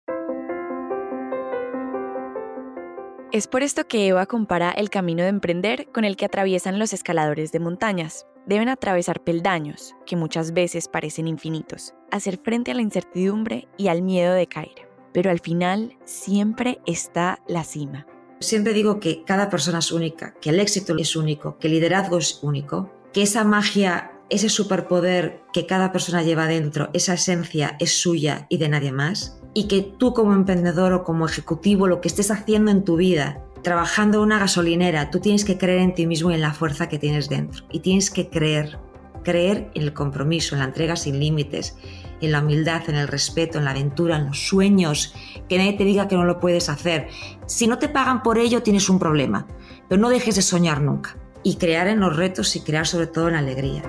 Es 3.31 3.47
por 3.47 3.63
esto 3.63 3.87
que 3.87 4.07
Eva 4.07 4.27
compara 4.27 4.69
el 4.69 4.91
camino 4.91 5.23
de 5.23 5.29
emprender 5.29 5.91
con 5.91 6.05
el 6.05 6.15
que 6.15 6.25
atraviesan 6.25 6.77
los 6.77 6.93
escaladores 6.93 7.51
de 7.51 7.59
montañas. 7.59 8.27
Deben 8.45 8.69
atravesar 8.69 9.23
peldaños, 9.23 9.95
que 10.05 10.15
muchas 10.15 10.53
veces 10.53 10.87
parecen 10.87 11.27
infinitos, 11.27 11.95
hacer 12.11 12.37
frente 12.37 12.69
a 12.69 12.75
la 12.75 12.83
incertidumbre 12.83 13.67
y 13.77 13.87
al 13.87 14.03
miedo 14.03 14.33
de 14.35 14.45
caer. 14.45 14.87
Pero 15.11 15.31
al 15.31 15.39
final 15.39 15.97
siempre 16.05 16.79
está 16.85 17.39
la 17.47 17.63
cima. 17.63 18.05
Siempre 18.39 18.73
digo 18.73 18.99
que 18.99 19.23
cada 19.23 19.49
persona 19.49 19.79
es 19.79 19.91
única, 19.91 20.35
que 20.41 20.51
el 20.51 20.59
éxito 20.59 20.95
es 20.97 21.15
único, 21.15 21.57
que 21.57 21.67
el 21.67 21.73
liderazgo 21.73 22.17
es 22.17 22.39
único, 22.43 22.91
que 23.11 23.23
esa 23.23 23.43
magia, 23.43 24.11
ese 24.29 24.49
superpoder 24.49 25.41
que 25.53 25.65
cada 25.65 25.91
persona 25.91 26.21
lleva 26.21 26.45
dentro, 26.45 26.89
esa 26.93 27.15
esencia 27.15 27.75
es 27.79 27.99
suya 27.99 28.45
y 28.49 28.57
de 28.57 28.69
nadie 28.69 28.91
más, 28.91 29.39
y 29.55 29.67
que 29.67 29.81
tú 29.81 30.13
como 30.13 30.33
emprendedor 30.33 30.93
o 30.93 31.03
como 31.03 31.25
ejecutivo, 31.25 31.87
lo 31.87 31.99
que 31.99 32.09
estés 32.09 32.29
haciendo 32.29 32.69
en 32.69 32.83
tu 32.83 32.95
vida, 32.95 33.43
trabajando 33.63 34.21
una 34.21 34.37
gasolinera, 34.37 35.09
tú 35.09 35.19
tienes 35.19 35.43
que 35.43 35.57
creer 35.57 35.79
en 35.79 35.95
ti 35.95 36.05
mismo 36.05 36.29
y 36.29 36.35
en 36.35 36.41
la 36.41 36.53
fuerza 36.53 36.89
que 36.89 36.99
tienes 36.99 37.27
dentro. 37.27 37.65
Y 37.71 37.79
tienes 37.79 38.11
que 38.11 38.29
creer, 38.29 38.77
creer 39.23 39.71
en 39.73 39.81
el 39.81 39.93
compromiso, 39.93 40.53
en 40.53 40.59
la 40.59 40.65
entrega 40.65 40.95
sin 40.95 41.19
límites, 41.19 41.75
en 42.21 42.31
la 42.31 42.41
humildad, 42.41 42.89
en 42.89 42.95
el 42.95 43.07
respeto, 43.07 43.57
en 43.57 43.65
la 43.65 43.71
aventura, 43.71 44.17
en 44.17 44.27
los 44.27 44.47
sueños, 44.47 45.13
que 45.47 45.57
nadie 45.57 45.73
te 45.73 45.83
diga 45.83 46.07
que 46.07 46.15
no 46.15 46.25
lo 46.25 46.39
puedes 46.39 46.69
hacer. 46.69 47.09
Si 47.45 47.67
no 47.67 47.77
te 47.77 47.89
pagan 47.89 48.23
por 48.23 48.37
ello, 48.37 48.63
tienes 48.63 48.89
un 48.89 48.99
problema, 48.99 49.47
pero 49.87 50.01
no 50.01 50.09
dejes 50.09 50.35
de 50.35 50.41
soñar 50.41 50.81
nunca 50.81 51.17
y 51.43 51.57
crear 51.57 51.87
en 51.87 51.99
los 51.99 52.15
retos 52.15 52.55
y 52.55 52.61
crear 52.61 52.87
sobre 52.87 53.07
todo 53.07 53.27
en 53.27 53.33
la 53.33 53.39
alegría. 53.39 53.83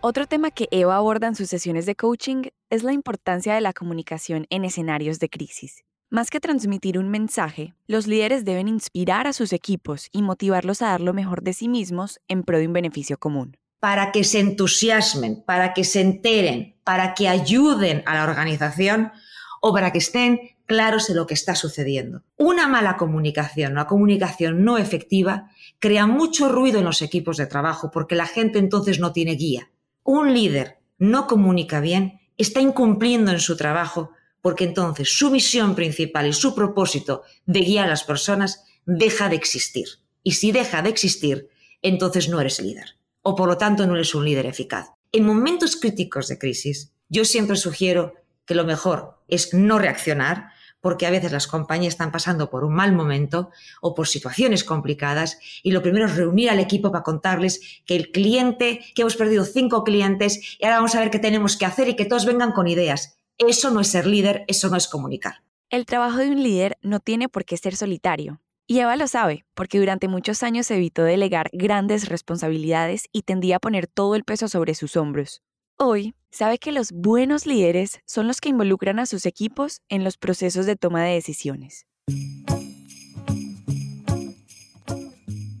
Otro 0.00 0.26
tema 0.26 0.50
que 0.52 0.68
Eva 0.70 0.96
aborda 0.96 1.26
en 1.26 1.34
sus 1.34 1.48
sesiones 1.48 1.84
de 1.84 1.96
coaching 1.96 2.44
es 2.70 2.84
la 2.84 2.92
importancia 2.92 3.54
de 3.54 3.60
la 3.60 3.72
comunicación 3.72 4.46
en 4.50 4.64
escenarios 4.64 5.18
de 5.18 5.28
crisis. 5.28 5.84
Más 6.10 6.30
que 6.30 6.38
transmitir 6.38 6.98
un 6.98 7.08
mensaje, 7.08 7.74
los 7.88 8.06
líderes 8.06 8.44
deben 8.44 8.68
inspirar 8.68 9.26
a 9.26 9.32
sus 9.32 9.52
equipos 9.52 10.08
y 10.12 10.22
motivarlos 10.22 10.80
a 10.80 10.86
dar 10.86 11.00
lo 11.00 11.12
mejor 11.12 11.42
de 11.42 11.52
sí 11.52 11.68
mismos 11.68 12.20
en 12.28 12.44
pro 12.44 12.58
de 12.58 12.68
un 12.68 12.72
beneficio 12.72 13.18
común 13.18 13.56
para 13.86 14.10
que 14.10 14.24
se 14.24 14.40
entusiasmen, 14.40 15.44
para 15.46 15.72
que 15.72 15.84
se 15.84 16.00
enteren, 16.00 16.74
para 16.82 17.14
que 17.14 17.28
ayuden 17.28 18.02
a 18.06 18.16
la 18.16 18.24
organización 18.24 19.12
o 19.62 19.72
para 19.72 19.92
que 19.92 19.98
estén 19.98 20.40
claros 20.66 21.08
en 21.08 21.14
lo 21.14 21.28
que 21.28 21.34
está 21.34 21.54
sucediendo. 21.54 22.24
Una 22.36 22.66
mala 22.66 22.96
comunicación, 22.96 23.70
una 23.70 23.86
comunicación 23.86 24.64
no 24.64 24.76
efectiva, 24.76 25.52
crea 25.78 26.08
mucho 26.08 26.48
ruido 26.48 26.80
en 26.80 26.84
los 26.84 27.00
equipos 27.00 27.36
de 27.36 27.46
trabajo 27.46 27.92
porque 27.92 28.16
la 28.16 28.26
gente 28.26 28.58
entonces 28.58 28.98
no 28.98 29.12
tiene 29.12 29.36
guía. 29.36 29.70
Un 30.02 30.34
líder 30.34 30.78
no 30.98 31.28
comunica 31.28 31.78
bien, 31.78 32.18
está 32.36 32.60
incumpliendo 32.60 33.30
en 33.30 33.38
su 33.38 33.56
trabajo 33.56 34.10
porque 34.42 34.64
entonces 34.64 35.16
su 35.16 35.30
misión 35.30 35.76
principal 35.76 36.26
y 36.26 36.32
su 36.32 36.56
propósito 36.56 37.22
de 37.44 37.60
guiar 37.60 37.86
a 37.86 37.90
las 37.90 38.02
personas 38.02 38.64
deja 38.84 39.28
de 39.28 39.36
existir. 39.36 39.86
Y 40.24 40.32
si 40.32 40.50
deja 40.50 40.82
de 40.82 40.88
existir, 40.88 41.50
entonces 41.82 42.28
no 42.28 42.40
eres 42.40 42.58
líder 42.60 42.95
o 43.28 43.34
por 43.34 43.48
lo 43.48 43.58
tanto 43.58 43.88
no 43.88 43.96
eres 43.96 44.14
un 44.14 44.24
líder 44.24 44.46
eficaz. 44.46 44.92
En 45.10 45.26
momentos 45.26 45.74
críticos 45.74 46.28
de 46.28 46.38
crisis, 46.38 46.92
yo 47.08 47.24
siempre 47.24 47.56
sugiero 47.56 48.14
que 48.44 48.54
lo 48.54 48.64
mejor 48.64 49.18
es 49.26 49.52
no 49.52 49.80
reaccionar, 49.80 50.50
porque 50.80 51.06
a 51.06 51.10
veces 51.10 51.32
las 51.32 51.48
compañías 51.48 51.94
están 51.94 52.12
pasando 52.12 52.50
por 52.50 52.62
un 52.62 52.74
mal 52.74 52.92
momento 52.92 53.50
o 53.80 53.96
por 53.96 54.06
situaciones 54.06 54.62
complicadas 54.62 55.40
y 55.64 55.72
lo 55.72 55.82
primero 55.82 56.06
es 56.06 56.14
reunir 56.14 56.50
al 56.50 56.60
equipo 56.60 56.92
para 56.92 57.02
contarles 57.02 57.82
que 57.84 57.96
el 57.96 58.12
cliente, 58.12 58.78
que 58.94 59.02
hemos 59.02 59.16
perdido 59.16 59.44
cinco 59.44 59.82
clientes 59.82 60.56
y 60.60 60.64
ahora 60.64 60.76
vamos 60.76 60.94
a 60.94 61.00
ver 61.00 61.10
qué 61.10 61.18
tenemos 61.18 61.56
que 61.56 61.66
hacer 61.66 61.88
y 61.88 61.96
que 61.96 62.04
todos 62.04 62.26
vengan 62.26 62.52
con 62.52 62.68
ideas. 62.68 63.18
Eso 63.38 63.72
no 63.72 63.80
es 63.80 63.88
ser 63.88 64.06
líder, 64.06 64.44
eso 64.46 64.68
no 64.68 64.76
es 64.76 64.86
comunicar. 64.86 65.42
El 65.68 65.84
trabajo 65.84 66.18
de 66.18 66.28
un 66.28 66.44
líder 66.44 66.78
no 66.80 67.00
tiene 67.00 67.28
por 67.28 67.44
qué 67.44 67.56
ser 67.56 67.74
solitario. 67.74 68.40
Y 68.68 68.80
Eva 68.80 68.96
lo 68.96 69.06
sabe, 69.06 69.44
porque 69.54 69.78
durante 69.78 70.08
muchos 70.08 70.42
años 70.42 70.68
evitó 70.72 71.04
delegar 71.04 71.50
grandes 71.52 72.08
responsabilidades 72.08 73.04
y 73.12 73.22
tendía 73.22 73.56
a 73.56 73.60
poner 73.60 73.86
todo 73.86 74.16
el 74.16 74.24
peso 74.24 74.48
sobre 74.48 74.74
sus 74.74 74.96
hombros. 74.96 75.40
Hoy 75.78 76.16
sabe 76.32 76.58
que 76.58 76.72
los 76.72 76.90
buenos 76.90 77.46
líderes 77.46 78.00
son 78.06 78.26
los 78.26 78.40
que 78.40 78.48
involucran 78.48 78.98
a 78.98 79.06
sus 79.06 79.24
equipos 79.24 79.82
en 79.88 80.02
los 80.02 80.16
procesos 80.16 80.66
de 80.66 80.74
toma 80.74 81.04
de 81.04 81.14
decisiones. 81.14 81.86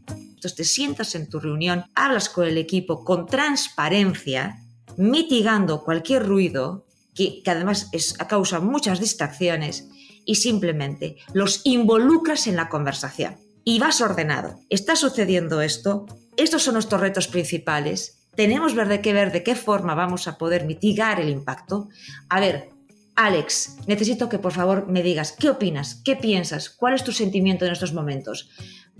Entonces 0.08 0.56
te 0.56 0.64
sientas 0.64 1.14
en 1.14 1.28
tu 1.28 1.38
reunión, 1.38 1.84
hablas 1.94 2.28
con 2.28 2.48
el 2.48 2.58
equipo 2.58 3.04
con 3.04 3.26
transparencia, 3.26 4.58
mitigando 4.96 5.84
cualquier 5.84 6.26
ruido, 6.26 6.86
que, 7.14 7.40
además 7.46 7.88
es, 7.92 8.14
causa 8.14 8.58
muchas 8.58 8.98
distracciones, 8.98 9.88
y 10.26 10.34
simplemente 10.34 11.16
los 11.32 11.62
involucras 11.64 12.46
en 12.46 12.56
la 12.56 12.68
conversación. 12.68 13.36
Y 13.64 13.78
vas 13.78 14.02
ordenado. 14.02 14.60
Está 14.68 14.94
sucediendo 14.94 15.62
esto, 15.62 16.06
estos 16.36 16.62
son 16.62 16.74
nuestros 16.74 17.00
retos 17.00 17.28
principales, 17.28 18.26
tenemos 18.36 18.74
ver 18.74 19.00
que 19.00 19.14
ver 19.14 19.32
de 19.32 19.42
qué 19.42 19.54
forma 19.54 19.94
vamos 19.94 20.28
a 20.28 20.36
poder 20.36 20.66
mitigar 20.66 21.18
el 21.20 21.30
impacto. 21.30 21.88
A 22.28 22.38
ver, 22.38 22.68
Alex, 23.16 23.78
necesito 23.86 24.28
que 24.28 24.38
por 24.38 24.52
favor 24.52 24.88
me 24.88 25.02
digas 25.02 25.32
qué 25.32 25.48
opinas, 25.48 26.02
qué 26.04 26.16
piensas, 26.16 26.68
cuál 26.68 26.94
es 26.94 27.02
tu 27.02 27.12
sentimiento 27.12 27.64
en 27.64 27.72
estos 27.72 27.94
momentos. 27.94 28.50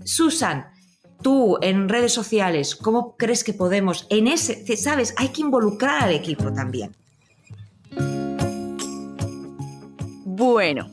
Susan, 0.03 0.65
tú 1.21 1.59
en 1.61 1.87
redes 1.87 2.13
sociales, 2.13 2.75
¿cómo 2.75 3.15
crees 3.15 3.43
que 3.43 3.53
podemos 3.53 4.07
en 4.09 4.27
ese, 4.27 4.65
sabes, 4.75 5.13
hay 5.17 5.29
que 5.29 5.41
involucrar 5.41 6.03
al 6.03 6.13
equipo 6.13 6.51
también? 6.51 6.97
Bueno, 10.25 10.89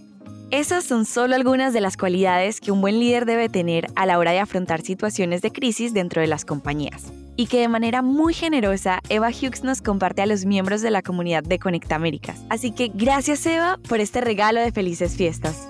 esas 0.50 0.84
son 0.84 1.04
solo 1.04 1.34
algunas 1.34 1.72
de 1.72 1.80
las 1.80 1.96
cualidades 1.96 2.60
que 2.60 2.70
un 2.70 2.80
buen 2.80 2.98
líder 3.00 3.26
debe 3.26 3.48
tener 3.48 3.86
a 3.96 4.06
la 4.06 4.18
hora 4.18 4.32
de 4.32 4.38
afrontar 4.38 4.82
situaciones 4.82 5.42
de 5.42 5.50
crisis 5.50 5.92
dentro 5.92 6.20
de 6.20 6.26
las 6.26 6.44
compañías. 6.44 7.12
Y 7.36 7.46
que 7.46 7.60
de 7.60 7.68
manera 7.68 8.02
muy 8.02 8.34
generosa 8.34 9.00
Eva 9.08 9.30
Hughes 9.30 9.64
nos 9.64 9.82
comparte 9.82 10.22
a 10.22 10.26
los 10.26 10.44
miembros 10.44 10.82
de 10.82 10.90
la 10.90 11.02
comunidad 11.02 11.42
de 11.42 11.58
Conecta 11.58 11.96
Américas. 11.96 12.44
Así 12.50 12.70
que 12.70 12.92
gracias 12.94 13.44
Eva 13.46 13.78
por 13.88 14.00
este 14.00 14.20
regalo 14.20 14.60
de 14.60 14.70
felices 14.70 15.16
fiestas. 15.16 15.68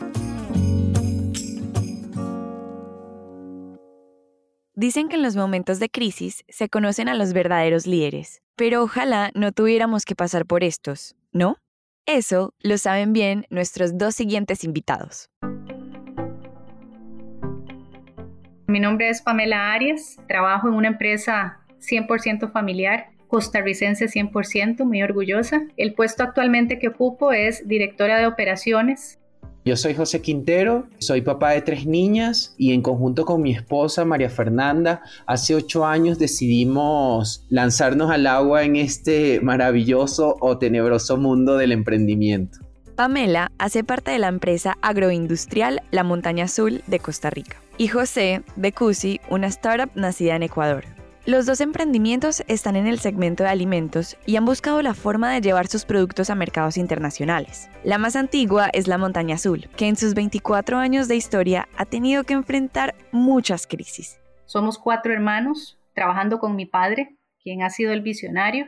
Dicen 4.77 5.09
que 5.09 5.17
en 5.17 5.23
los 5.23 5.37
momentos 5.37 5.79
de 5.79 5.89
crisis 5.89 6.45
se 6.49 6.69
conocen 6.69 7.09
a 7.09 7.15
los 7.15 7.33
verdaderos 7.33 7.87
líderes, 7.87 8.43
pero 8.57 8.83
ojalá 8.83 9.31
no 9.35 9.53
tuviéramos 9.53 10.05
que 10.05 10.17
pasar 10.17 10.47
por 10.47 10.65
estos, 10.65 11.15
¿no? 11.33 11.57
Eso 12.07 12.53
lo 12.61 12.77
saben 12.77 13.15
bien 13.15 13.47
nuestros 13.49 13.97
dos 13.97 14.15
siguientes 14.15 14.63
invitados. 14.63 15.31
Mi 18.67 18.79
nombre 18.79 19.09
es 19.09 19.23
Pamela 19.23 19.73
Arias, 19.73 20.19
trabajo 20.29 20.69
en 20.69 20.75
una 20.75 20.89
empresa 20.89 21.61
100% 21.81 22.53
familiar, 22.53 23.07
costarricense 23.29 24.07
100%, 24.07 24.85
muy 24.85 25.03
orgullosa. 25.03 25.63
El 25.79 25.95
puesto 25.95 26.23
actualmente 26.23 26.79
que 26.79 26.89
ocupo 26.89 27.33
es 27.33 27.67
directora 27.67 28.19
de 28.19 28.27
operaciones 28.27 29.19
yo 29.65 29.77
soy 29.77 29.95
José 29.95 30.21
Quintero, 30.21 30.87
soy 30.99 31.23
papá 31.23 31.53
de 31.53 31.63
tres 31.63 31.87
niñas 31.87 32.55
y 32.59 32.73
en 32.73 32.83
conjunto 32.83 33.25
con 33.25 33.41
mi 33.41 33.53
esposa 33.53 34.05
María 34.05 34.29
Fernanda, 34.29 35.03
hace 35.27 35.55
ocho 35.55 35.87
años 35.87 36.19
decidimos 36.19 37.47
lanzarnos 37.49 38.11
al 38.11 38.27
agua 38.27 38.65
en 38.65 38.77
este 38.77 39.41
maravilloso 39.41 40.37
o 40.41 40.59
tenebroso 40.59 41.17
mundo 41.17 41.57
del 41.57 41.73
emprendimiento. 41.73 42.59
Pamela 42.95 43.51
hace 43.59 43.83
parte 43.83 44.11
de 44.11 44.19
la 44.19 44.29
empresa 44.29 44.77
agroindustrial 44.83 45.83
La 45.91 46.05
Montaña 46.05 46.45
Azul 46.45 46.83
de 46.87 47.01
Costa 47.01 47.31
Rica 47.31 47.57
y 47.79 47.89
José 47.89 48.43
de 48.57 48.73
Cusi, 48.73 49.21
una 49.31 49.49
startup 49.49 49.91
nacida 49.95 50.37
en 50.37 50.45
Ecuador. 50.45 50.85
Los 51.27 51.47
dos 51.47 51.63
emprendimientos 51.63 52.45
están 52.49 52.77
en 52.77 52.87
el 52.87 52.99
segmento 52.99 53.45
de 53.45 53.49
alimentos 53.49 54.19
y 54.27 54.37
han 54.37 54.45
buscado 54.45 54.83
la 54.83 54.93
forma 54.93 55.33
de 55.33 55.41
llevar 55.41 55.69
sus 55.69 55.87
productos 55.87 56.29
a 56.29 56.35
mercados 56.35 56.77
internacionales. 56.77 57.71
La 57.83 57.97
más 57.97 58.15
antigua 58.15 58.69
es 58.75 58.89
la 58.89 58.99
Montaña 58.99 59.37
Azul, 59.37 59.71
que 59.75 59.89
en 59.89 59.97
sus 59.97 60.13
24 60.13 60.77
años 60.77 61.09
de 61.09 61.17
historia 61.17 61.67
ha 61.79 61.87
tenido 61.87 62.25
que 62.25 62.35
enfrentar 62.35 62.95
muchas 63.11 63.67
crisis. 63.67 64.21
Somos 64.45 64.79
cuatro 64.79 65.15
hermanos 65.15 65.79
trabajando 65.95 66.39
con 66.39 66.57
mi 66.57 66.67
padre, 66.67 67.17
quien 67.43 67.63
ha 67.63 67.71
sido 67.71 67.95
el 67.95 68.03
visionario. 68.03 68.67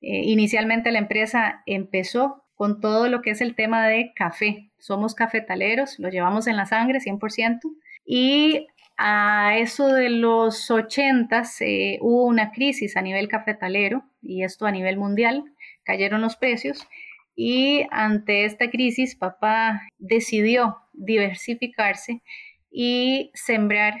Eh, 0.00 0.22
inicialmente 0.24 0.92
la 0.92 0.98
empresa 0.98 1.62
empezó 1.66 2.42
con 2.54 2.80
todo 2.80 3.08
lo 3.08 3.20
que 3.20 3.32
es 3.32 3.42
el 3.42 3.54
tema 3.54 3.86
de 3.86 4.12
café. 4.16 4.70
Somos 4.78 5.14
cafetaleros, 5.14 5.98
lo 5.98 6.08
llevamos 6.08 6.46
en 6.46 6.56
la 6.56 6.64
sangre 6.64 7.00
100%. 7.00 7.58
Y 8.06 8.66
a 9.04 9.58
eso 9.58 9.88
de 9.88 10.10
los 10.10 10.70
80 10.70 11.42
eh, 11.58 11.98
hubo 12.00 12.24
una 12.24 12.52
crisis 12.52 12.96
a 12.96 13.02
nivel 13.02 13.26
cafetalero 13.26 14.04
y 14.22 14.44
esto 14.44 14.64
a 14.64 14.70
nivel 14.70 14.96
mundial, 14.96 15.42
cayeron 15.82 16.20
los 16.20 16.36
precios 16.36 16.86
y 17.34 17.84
ante 17.90 18.44
esta 18.44 18.70
crisis 18.70 19.16
papá 19.16 19.82
decidió 19.98 20.76
diversificarse 20.92 22.22
y 22.70 23.32
sembrar 23.34 23.94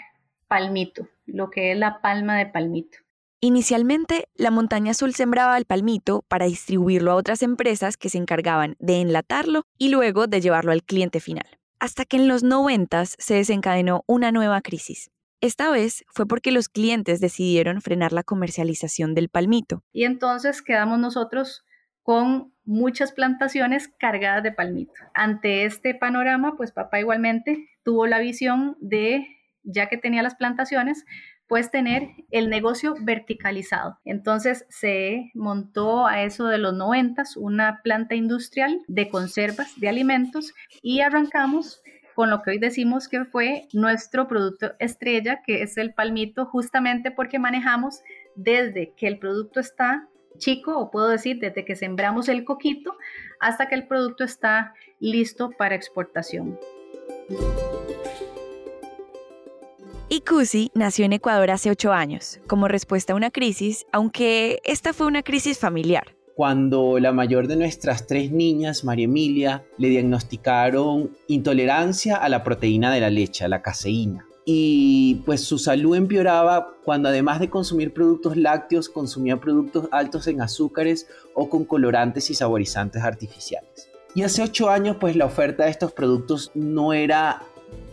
palmito, 0.46 1.08
lo 1.26 1.50
que 1.50 1.72
es 1.72 1.78
la 1.78 2.00
palma 2.00 2.38
de 2.38 2.46
palmito. 2.46 2.98
Inicialmente, 3.40 4.28
la 4.36 4.52
Montaña 4.52 4.92
Azul 4.92 5.16
sembraba 5.16 5.58
el 5.58 5.64
palmito 5.64 6.22
para 6.28 6.46
distribuirlo 6.46 7.10
a 7.10 7.16
otras 7.16 7.42
empresas 7.42 7.96
que 7.96 8.08
se 8.08 8.18
encargaban 8.18 8.76
de 8.78 9.00
enlatarlo 9.00 9.64
y 9.78 9.88
luego 9.88 10.28
de 10.28 10.40
llevarlo 10.40 10.70
al 10.70 10.84
cliente 10.84 11.18
final 11.18 11.58
hasta 11.82 12.04
que 12.04 12.16
en 12.16 12.28
los 12.28 12.44
90 12.44 13.06
se 13.06 13.34
desencadenó 13.34 14.04
una 14.06 14.30
nueva 14.30 14.60
crisis. 14.60 15.10
Esta 15.40 15.68
vez 15.68 16.04
fue 16.06 16.26
porque 16.26 16.52
los 16.52 16.68
clientes 16.68 17.20
decidieron 17.20 17.80
frenar 17.80 18.12
la 18.12 18.22
comercialización 18.22 19.14
del 19.14 19.28
palmito. 19.28 19.82
Y 19.92 20.04
entonces 20.04 20.62
quedamos 20.62 21.00
nosotros 21.00 21.64
con 22.04 22.54
muchas 22.64 23.10
plantaciones 23.10 23.88
cargadas 23.98 24.44
de 24.44 24.52
palmito. 24.52 24.92
Ante 25.12 25.64
este 25.64 25.92
panorama, 25.96 26.56
pues 26.56 26.70
papá 26.70 27.00
igualmente 27.00 27.68
tuvo 27.82 28.06
la 28.06 28.20
visión 28.20 28.76
de, 28.78 29.26
ya 29.64 29.88
que 29.88 29.96
tenía 29.96 30.22
las 30.22 30.36
plantaciones, 30.36 31.04
pues 31.48 31.70
tener 31.70 32.08
el 32.30 32.48
negocio 32.48 32.94
verticalizado. 33.00 33.98
Entonces 34.04 34.64
se 34.70 35.30
montó 35.34 36.06
a 36.06 36.22
eso 36.22 36.46
de 36.46 36.58
los 36.58 36.74
noventas 36.74 37.36
una 37.36 37.80
planta 37.82 38.14
industrial 38.14 38.80
de 38.88 39.08
conservas 39.08 39.78
de 39.78 39.88
alimentos 39.88 40.54
y 40.82 41.00
arrancamos 41.00 41.82
con 42.14 42.30
lo 42.30 42.42
que 42.42 42.50
hoy 42.50 42.58
decimos 42.58 43.08
que 43.08 43.24
fue 43.24 43.68
nuestro 43.72 44.28
producto 44.28 44.72
estrella, 44.78 45.42
que 45.46 45.62
es 45.62 45.76
el 45.76 45.94
palmito, 45.94 46.46
justamente 46.46 47.10
porque 47.10 47.38
manejamos 47.38 48.02
desde 48.36 48.92
que 48.96 49.08
el 49.08 49.18
producto 49.18 49.60
está 49.60 50.08
chico, 50.38 50.78
o 50.78 50.90
puedo 50.90 51.08
decir 51.08 51.38
desde 51.38 51.64
que 51.64 51.76
sembramos 51.76 52.28
el 52.28 52.44
coquito, 52.44 52.94
hasta 53.40 53.68
que 53.68 53.74
el 53.74 53.86
producto 53.86 54.24
está 54.24 54.74
listo 54.98 55.50
para 55.50 55.74
exportación. 55.74 56.58
Ikusi 60.12 60.70
nació 60.74 61.06
en 61.06 61.14
Ecuador 61.14 61.50
hace 61.50 61.70
ocho 61.70 61.90
años, 61.90 62.38
como 62.46 62.68
respuesta 62.68 63.14
a 63.14 63.16
una 63.16 63.30
crisis, 63.30 63.86
aunque 63.92 64.60
esta 64.62 64.92
fue 64.92 65.06
una 65.06 65.22
crisis 65.22 65.58
familiar. 65.58 66.14
Cuando 66.36 66.98
la 66.98 67.12
mayor 67.12 67.48
de 67.48 67.56
nuestras 67.56 68.06
tres 68.06 68.30
niñas, 68.30 68.84
María 68.84 69.06
Emilia, 69.06 69.64
le 69.78 69.88
diagnosticaron 69.88 71.16
intolerancia 71.28 72.16
a 72.16 72.28
la 72.28 72.44
proteína 72.44 72.92
de 72.92 73.00
la 73.00 73.08
leche, 73.08 73.46
a 73.46 73.48
la 73.48 73.62
caseína. 73.62 74.26
Y 74.44 75.22
pues 75.24 75.44
su 75.44 75.56
salud 75.56 75.96
empeoraba 75.96 76.74
cuando 76.84 77.08
además 77.08 77.40
de 77.40 77.48
consumir 77.48 77.94
productos 77.94 78.36
lácteos, 78.36 78.90
consumía 78.90 79.40
productos 79.40 79.88
altos 79.92 80.26
en 80.26 80.42
azúcares 80.42 81.06
o 81.32 81.48
con 81.48 81.64
colorantes 81.64 82.28
y 82.28 82.34
saborizantes 82.34 83.02
artificiales. 83.02 83.88
Y 84.14 84.24
hace 84.24 84.42
ocho 84.42 84.68
años 84.68 84.98
pues 85.00 85.16
la 85.16 85.24
oferta 85.24 85.64
de 85.64 85.70
estos 85.70 85.92
productos 85.92 86.50
no 86.54 86.92
era 86.92 87.46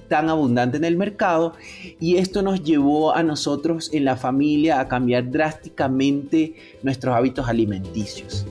tan 0.09 0.29
abundante 0.29 0.77
en 0.77 0.83
el 0.83 0.97
mercado 0.97 1.53
y 1.99 2.17
esto 2.17 2.41
nos 2.41 2.63
llevó 2.63 3.15
a 3.15 3.23
nosotros 3.23 3.89
en 3.93 4.03
la 4.03 4.17
familia 4.17 4.79
a 4.79 4.87
cambiar 4.87 5.31
drásticamente 5.31 6.55
nuestros 6.83 7.15
hábitos 7.15 7.47
alimenticios. 7.47 8.45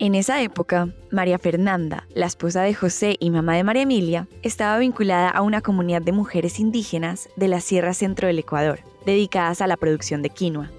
En 0.00 0.14
esa 0.14 0.40
época, 0.42 0.90
María 1.10 1.38
Fernanda, 1.38 2.06
la 2.14 2.26
esposa 2.26 2.62
de 2.62 2.72
José 2.72 3.16
y 3.18 3.30
mamá 3.30 3.56
de 3.56 3.64
María 3.64 3.82
Emilia, 3.82 4.28
estaba 4.44 4.78
vinculada 4.78 5.28
a 5.28 5.42
una 5.42 5.60
comunidad 5.60 6.02
de 6.02 6.12
mujeres 6.12 6.60
indígenas 6.60 7.28
de 7.34 7.48
la 7.48 7.60
Sierra 7.60 7.92
Centro 7.94 8.28
del 8.28 8.38
Ecuador, 8.38 8.78
dedicadas 9.04 9.60
a 9.60 9.66
la 9.66 9.76
producción 9.76 10.22
de 10.22 10.30
quinoa. 10.30 10.70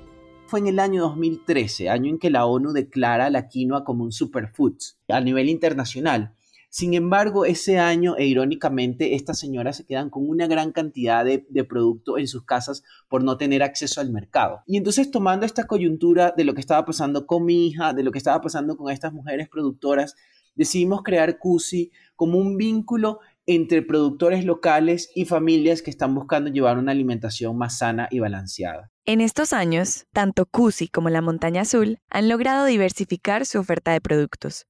Fue 0.49 0.61
en 0.61 0.65
el 0.65 0.79
año 0.79 1.03
2013, 1.03 1.89
año 1.89 2.09
en 2.09 2.17
que 2.17 2.31
la 2.31 2.47
ONU 2.47 2.71
declara 2.71 3.29
la 3.29 3.49
quinoa 3.49 3.83
como 3.83 4.03
un 4.03 4.11
superfood 4.11 4.77
a 5.07 5.21
nivel 5.21 5.47
internacional. 5.47 6.33
Sin 6.71 6.95
embargo, 6.95 7.45
ese 7.45 7.77
año, 7.77 8.17
e 8.17 8.25
irónicamente, 8.25 9.13
estas 9.13 9.37
señoras 9.37 9.77
se 9.77 9.85
quedan 9.85 10.09
con 10.09 10.27
una 10.27 10.47
gran 10.47 10.71
cantidad 10.71 11.23
de, 11.23 11.45
de 11.51 11.63
producto 11.65 12.17
en 12.17 12.27
sus 12.27 12.45
casas 12.45 12.81
por 13.07 13.23
no 13.23 13.37
tener 13.37 13.61
acceso 13.61 14.01
al 14.01 14.09
mercado. 14.09 14.63
Y 14.65 14.77
entonces, 14.77 15.11
tomando 15.11 15.45
esta 15.45 15.67
coyuntura 15.67 16.33
de 16.35 16.43
lo 16.45 16.55
que 16.55 16.61
estaba 16.61 16.83
pasando 16.83 17.27
con 17.27 17.45
mi 17.45 17.67
hija, 17.67 17.93
de 17.93 18.01
lo 18.01 18.11
que 18.11 18.17
estaba 18.17 18.41
pasando 18.41 18.75
con 18.75 18.91
estas 18.91 19.13
mujeres 19.13 19.49
productoras, 19.49 20.15
decidimos 20.55 21.03
crear 21.03 21.37
CUSI 21.37 21.91
como 22.15 22.39
un 22.39 22.57
vínculo 22.57 23.19
entre 23.45 23.81
productores 23.81 24.45
locales 24.45 25.11
y 25.15 25.25
familias 25.25 25.81
que 25.81 25.89
están 25.89 26.13
buscando 26.13 26.49
llevar 26.49 26.77
una 26.77 26.91
alimentación 26.91 27.57
más 27.57 27.77
sana 27.77 28.07
y 28.11 28.19
balanceada. 28.19 28.91
En 29.05 29.21
estos 29.21 29.53
años, 29.53 30.05
tanto 30.13 30.45
CUSI 30.45 30.87
como 30.87 31.09
la 31.09 31.21
Montaña 31.21 31.61
Azul 31.61 31.97
han 32.09 32.29
logrado 32.29 32.65
diversificar 32.65 33.45
su 33.45 33.59
oferta 33.59 33.91
de 33.91 34.01
productos. 34.01 34.67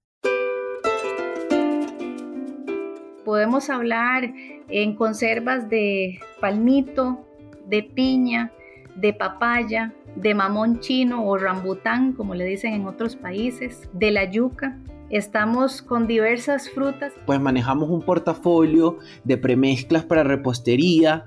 Podemos 3.25 3.69
hablar 3.69 4.33
en 4.69 4.95
conservas 4.95 5.69
de 5.69 6.19
palmito, 6.39 7.27
de 7.67 7.83
piña, 7.83 8.51
de 8.95 9.13
papaya, 9.13 9.93
de 10.15 10.33
mamón 10.35 10.79
chino 10.79 11.25
o 11.25 11.37
rambután, 11.37 12.13
como 12.13 12.35
le 12.35 12.45
dicen 12.45 12.73
en 12.73 12.87
otros 12.87 13.15
países, 13.15 13.89
de 13.93 14.11
la 14.11 14.29
yuca. 14.29 14.77
Estamos 15.09 15.81
con 15.81 16.05
diversas 16.05 16.69
frutas. 16.69 17.13
Pues 17.25 17.39
manejamos 17.39 17.89
un 17.89 18.01
portafolio 18.01 18.97
de 19.23 19.37
premezclas 19.37 20.05
para 20.05 20.23
repostería, 20.23 21.25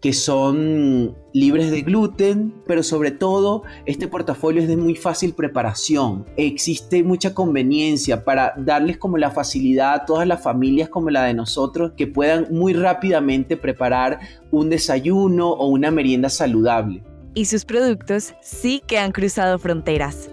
que 0.00 0.12
son 0.12 1.16
libres 1.32 1.70
de 1.70 1.82
gluten, 1.82 2.54
pero 2.66 2.82
sobre 2.82 3.10
todo 3.10 3.62
este 3.86 4.08
portafolio 4.08 4.62
es 4.62 4.68
de 4.68 4.76
muy 4.76 4.94
fácil 4.94 5.34
preparación. 5.34 6.26
Existe 6.36 7.02
mucha 7.02 7.34
conveniencia 7.34 8.24
para 8.24 8.54
darles 8.56 8.98
como 8.98 9.18
la 9.18 9.30
facilidad 9.30 9.94
a 9.94 10.04
todas 10.04 10.26
las 10.26 10.42
familias 10.42 10.88
como 10.88 11.10
la 11.10 11.24
de 11.24 11.34
nosotros 11.34 11.92
que 11.96 12.06
puedan 12.06 12.46
muy 12.50 12.74
rápidamente 12.74 13.56
preparar 13.56 14.20
un 14.50 14.70
desayuno 14.70 15.50
o 15.50 15.68
una 15.68 15.90
merienda 15.90 16.28
saludable. 16.28 17.02
Y 17.34 17.44
sus 17.46 17.64
productos 17.64 18.34
sí 18.40 18.82
que 18.86 18.98
han 18.98 19.12
cruzado 19.12 19.58
fronteras. 19.58 20.30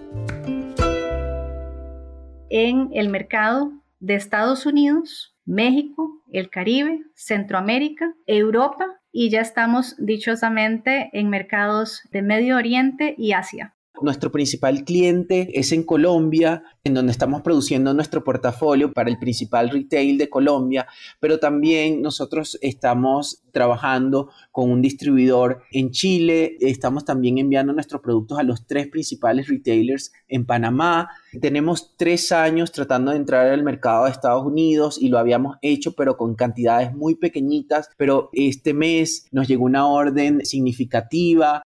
En 2.48 2.90
el 2.92 3.08
mercado 3.08 3.72
de 3.98 4.14
Estados 4.14 4.66
Unidos, 4.66 5.36
México, 5.44 6.22
el 6.32 6.50
Caribe, 6.50 7.02
Centroamérica, 7.14 8.12
Europa 8.26 8.86
y 9.18 9.30
ya 9.30 9.40
estamos 9.40 9.94
dichosamente 9.96 11.08
en 11.14 11.30
mercados 11.30 12.02
de 12.10 12.20
Medio 12.20 12.58
Oriente 12.58 13.14
y 13.16 13.32
Asia. 13.32 13.75
Nuestro 14.02 14.30
principal 14.30 14.84
cliente 14.84 15.48
es 15.58 15.72
en 15.72 15.82
Colombia, 15.82 16.62
en 16.84 16.94
donde 16.94 17.12
estamos 17.12 17.42
produciendo 17.42 17.94
nuestro 17.94 18.22
portafolio 18.22 18.92
para 18.92 19.08
el 19.08 19.18
principal 19.18 19.70
retail 19.70 20.18
de 20.18 20.28
Colombia, 20.28 20.86
pero 21.18 21.38
también 21.38 22.02
nosotros 22.02 22.58
estamos 22.60 23.42
trabajando 23.52 24.28
con 24.52 24.70
un 24.70 24.82
distribuidor 24.82 25.62
en 25.72 25.90
Chile, 25.90 26.58
estamos 26.60 27.06
también 27.06 27.38
enviando 27.38 27.72
nuestros 27.72 28.02
productos 28.02 28.38
a 28.38 28.42
los 28.42 28.66
tres 28.66 28.88
principales 28.88 29.48
retailers 29.48 30.12
en 30.28 30.44
Panamá. 30.44 31.08
Tenemos 31.40 31.94
tres 31.96 32.32
años 32.32 32.72
tratando 32.72 33.12
de 33.12 33.16
entrar 33.16 33.48
al 33.48 33.62
mercado 33.62 34.04
de 34.04 34.10
Estados 34.10 34.44
Unidos 34.44 34.98
y 35.00 35.08
lo 35.08 35.18
habíamos 35.18 35.56
hecho, 35.62 35.92
pero 35.92 36.18
con 36.18 36.34
cantidades 36.34 36.94
muy 36.94 37.14
pequeñitas, 37.14 37.88
pero 37.96 38.28
este 38.32 38.74
mes 38.74 39.26
nos 39.32 39.48
llegó 39.48 39.64
una 39.64 39.86
orden 39.86 40.44
significativa 40.44 41.62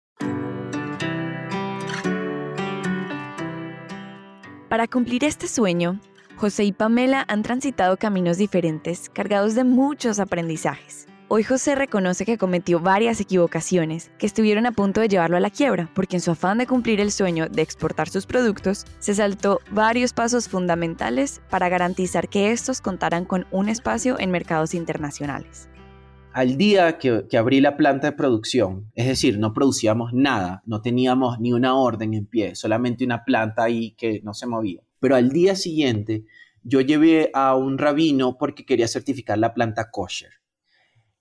Para 4.74 4.88
cumplir 4.88 5.22
este 5.22 5.46
sueño, 5.46 6.00
José 6.34 6.64
y 6.64 6.72
Pamela 6.72 7.24
han 7.28 7.44
transitado 7.44 7.96
caminos 7.96 8.38
diferentes, 8.38 9.08
cargados 9.08 9.54
de 9.54 9.62
muchos 9.62 10.18
aprendizajes. 10.18 11.06
Hoy 11.28 11.44
José 11.44 11.76
reconoce 11.76 12.24
que 12.24 12.38
cometió 12.38 12.80
varias 12.80 13.20
equivocaciones 13.20 14.10
que 14.18 14.26
estuvieron 14.26 14.66
a 14.66 14.72
punto 14.72 15.00
de 15.00 15.06
llevarlo 15.06 15.36
a 15.36 15.40
la 15.40 15.50
quiebra, 15.50 15.88
porque 15.94 16.16
en 16.16 16.20
su 16.20 16.32
afán 16.32 16.58
de 16.58 16.66
cumplir 16.66 16.98
el 16.98 17.12
sueño 17.12 17.48
de 17.48 17.62
exportar 17.62 18.08
sus 18.08 18.26
productos, 18.26 18.84
se 18.98 19.14
saltó 19.14 19.60
varios 19.70 20.12
pasos 20.12 20.48
fundamentales 20.48 21.40
para 21.50 21.68
garantizar 21.68 22.28
que 22.28 22.50
estos 22.50 22.80
contaran 22.80 23.26
con 23.26 23.46
un 23.52 23.68
espacio 23.68 24.18
en 24.18 24.32
mercados 24.32 24.74
internacionales 24.74 25.68
al 26.34 26.56
día 26.56 26.98
que, 26.98 27.28
abrí 27.38 27.60
la 27.60 27.76
planta 27.76 28.10
de 28.10 28.16
producción, 28.16 28.90
es 28.96 29.06
decir, 29.06 29.38
no 29.38 29.52
producíamos 29.52 30.12
nada, 30.12 30.64
no 30.66 30.82
teníamos 30.82 31.38
ni 31.38 31.52
una 31.52 31.76
orden 31.76 32.12
en 32.12 32.26
pie, 32.26 32.56
solamente 32.56 33.04
una 33.04 33.24
planta 33.24 33.62
ahí 33.62 33.92
que 33.92 34.20
no 34.24 34.34
se 34.34 34.48
movía. 34.48 34.82
Pero 34.98 35.14
al 35.14 35.30
día 35.30 35.54
siguiente 35.54 36.24
yo 36.64 36.80
llevé 36.80 37.30
a 37.34 37.54
un 37.54 37.78
rabino 37.78 38.36
porque 38.36 38.66
quería 38.66 38.88
certificar 38.88 39.38
la 39.38 39.54
planta 39.54 39.92
kosher. 39.92 40.32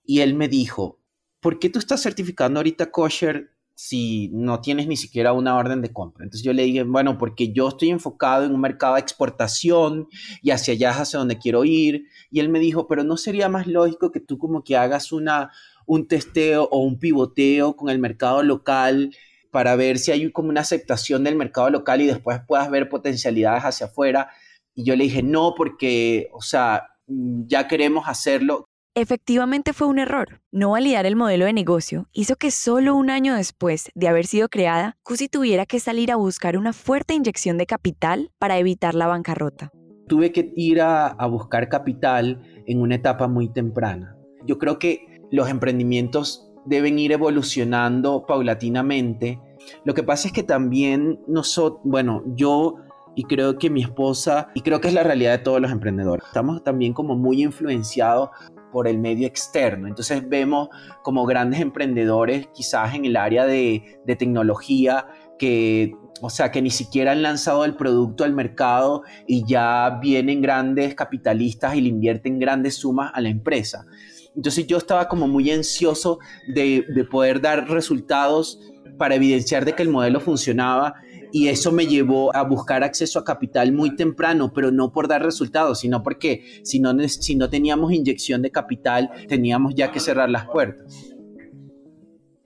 Y 0.02 0.18
él 0.18 0.34
me 0.34 0.48
dijo, 0.48 1.00
¿por 1.38 1.60
qué 1.60 1.70
tú 1.70 1.78
estás 1.78 2.02
certificando 2.02 2.58
ahorita 2.58 2.90
kosher 2.90 3.52
si 3.74 4.28
no 4.32 4.60
tienes 4.60 4.86
ni 4.86 4.96
siquiera 4.96 5.32
una 5.32 5.56
orden 5.56 5.82
de 5.82 5.92
compra. 5.92 6.24
Entonces 6.24 6.44
yo 6.44 6.52
le 6.52 6.64
dije, 6.64 6.84
bueno, 6.84 7.18
porque 7.18 7.52
yo 7.52 7.68
estoy 7.68 7.90
enfocado 7.90 8.44
en 8.44 8.54
un 8.54 8.60
mercado 8.60 8.94
de 8.94 9.00
exportación 9.00 10.08
y 10.42 10.50
hacia 10.50 10.74
allá 10.74 10.90
es 10.90 10.96
hacia 10.96 11.18
donde 11.18 11.38
quiero 11.38 11.64
ir. 11.64 12.04
Y 12.30 12.40
él 12.40 12.48
me 12.48 12.60
dijo, 12.60 12.86
pero 12.86 13.02
¿no 13.02 13.16
sería 13.16 13.48
más 13.48 13.66
lógico 13.66 14.12
que 14.12 14.20
tú 14.20 14.38
como 14.38 14.62
que 14.62 14.76
hagas 14.76 15.10
una, 15.12 15.50
un 15.86 16.06
testeo 16.06 16.68
o 16.70 16.78
un 16.80 16.98
pivoteo 16.98 17.74
con 17.76 17.88
el 17.88 17.98
mercado 17.98 18.42
local 18.42 19.14
para 19.50 19.76
ver 19.76 19.98
si 19.98 20.12
hay 20.12 20.30
como 20.32 20.48
una 20.48 20.62
aceptación 20.62 21.24
del 21.24 21.36
mercado 21.36 21.70
local 21.70 22.00
y 22.00 22.06
después 22.06 22.40
puedas 22.46 22.70
ver 22.70 22.88
potencialidades 22.88 23.64
hacia 23.64 23.86
afuera? 23.86 24.30
Y 24.74 24.84
yo 24.84 24.96
le 24.96 25.04
dije, 25.04 25.22
no, 25.22 25.54
porque, 25.56 26.28
o 26.32 26.42
sea, 26.42 26.88
ya 27.06 27.68
queremos 27.68 28.08
hacerlo. 28.08 28.68
Efectivamente 28.96 29.72
fue 29.72 29.88
un 29.88 29.98
error. 29.98 30.40
No 30.52 30.70
validar 30.70 31.04
el 31.04 31.16
modelo 31.16 31.46
de 31.46 31.52
negocio 31.52 32.06
hizo 32.12 32.36
que 32.36 32.52
solo 32.52 32.94
un 32.94 33.10
año 33.10 33.34
después 33.34 33.90
de 33.96 34.06
haber 34.06 34.24
sido 34.24 34.48
creada, 34.48 34.96
Cusi 35.02 35.28
tuviera 35.28 35.66
que 35.66 35.80
salir 35.80 36.12
a 36.12 36.16
buscar 36.16 36.56
una 36.56 36.72
fuerte 36.72 37.12
inyección 37.12 37.58
de 37.58 37.66
capital 37.66 38.30
para 38.38 38.56
evitar 38.56 38.94
la 38.94 39.08
bancarrota. 39.08 39.72
Tuve 40.06 40.30
que 40.30 40.52
ir 40.54 40.80
a, 40.80 41.08
a 41.08 41.26
buscar 41.26 41.68
capital 41.68 42.40
en 42.68 42.80
una 42.80 42.94
etapa 42.94 43.26
muy 43.26 43.52
temprana. 43.52 44.16
Yo 44.46 44.58
creo 44.60 44.78
que 44.78 45.20
los 45.32 45.48
emprendimientos 45.48 46.48
deben 46.64 46.96
ir 47.00 47.10
evolucionando 47.10 48.24
paulatinamente. 48.26 49.40
Lo 49.84 49.94
que 49.94 50.04
pasa 50.04 50.28
es 50.28 50.32
que 50.32 50.44
también 50.44 51.18
nosotros, 51.26 51.80
bueno, 51.82 52.22
yo 52.36 52.76
y 53.16 53.24
creo 53.24 53.58
que 53.58 53.70
mi 53.70 53.82
esposa, 53.82 54.48
y 54.54 54.60
creo 54.60 54.80
que 54.80 54.88
es 54.88 54.94
la 54.94 55.02
realidad 55.02 55.32
de 55.32 55.38
todos 55.38 55.60
los 55.60 55.70
emprendedores, 55.70 56.24
estamos 56.26 56.62
también 56.62 56.92
como 56.92 57.16
muy 57.16 57.42
influenciados 57.42 58.30
por 58.74 58.88
el 58.88 58.98
medio 58.98 59.28
externo. 59.28 59.86
Entonces 59.86 60.28
vemos 60.28 60.68
como 61.04 61.24
grandes 61.26 61.60
emprendedores 61.60 62.48
quizás 62.52 62.92
en 62.96 63.04
el 63.04 63.16
área 63.16 63.46
de, 63.46 64.00
tecnología 64.18 65.06
que 65.38 65.94
o 66.20 66.28
sea, 66.28 66.50
que 66.50 66.60
ni 66.60 66.70
siquiera 66.70 67.12
han 67.12 67.22
lanzado 67.22 67.64
el 67.64 67.76
producto 67.76 68.24
al 68.24 68.32
mercado 68.32 69.02
y 69.28 69.44
ya 69.46 70.00
vienen 70.02 70.42
grandes 70.42 70.96
capitalistas 70.96 71.76
y 71.76 71.82
le 71.82 71.88
invierten 71.88 72.40
grandes 72.40 72.74
sumas 72.74 73.12
a 73.14 73.20
la 73.20 73.28
empresa. 73.28 73.86
Entonces 74.34 74.66
yo 74.66 74.78
estaba 74.78 75.06
como 75.06 75.28
muy 75.28 75.52
ansioso 75.52 76.18
de, 76.52 76.84
de 76.88 77.04
poder 77.04 77.40
dar 77.40 77.68
resultados 77.68 78.58
para 78.98 79.14
evidenciar 79.14 79.64
de 79.64 79.74
que 79.74 79.82
el 79.84 79.88
modelo 79.88 80.18
funcionaba 80.18 80.94
y 81.34 81.48
eso 81.48 81.72
me 81.72 81.88
llevó 81.88 82.34
a 82.36 82.44
buscar 82.44 82.84
acceso 82.84 83.18
a 83.18 83.24
capital 83.24 83.72
muy 83.72 83.96
temprano, 83.96 84.52
pero 84.52 84.70
no 84.70 84.92
por 84.92 85.08
dar 85.08 85.20
resultados, 85.20 85.80
sino 85.80 86.00
porque 86.00 86.44
si 86.62 86.78
no, 86.78 86.96
si 87.08 87.34
no 87.34 87.50
teníamos 87.50 87.92
inyección 87.92 88.40
de 88.40 88.52
capital, 88.52 89.10
teníamos 89.26 89.74
ya 89.74 89.90
que 89.90 89.98
cerrar 89.98 90.30
las 90.30 90.46
puertas. 90.46 91.12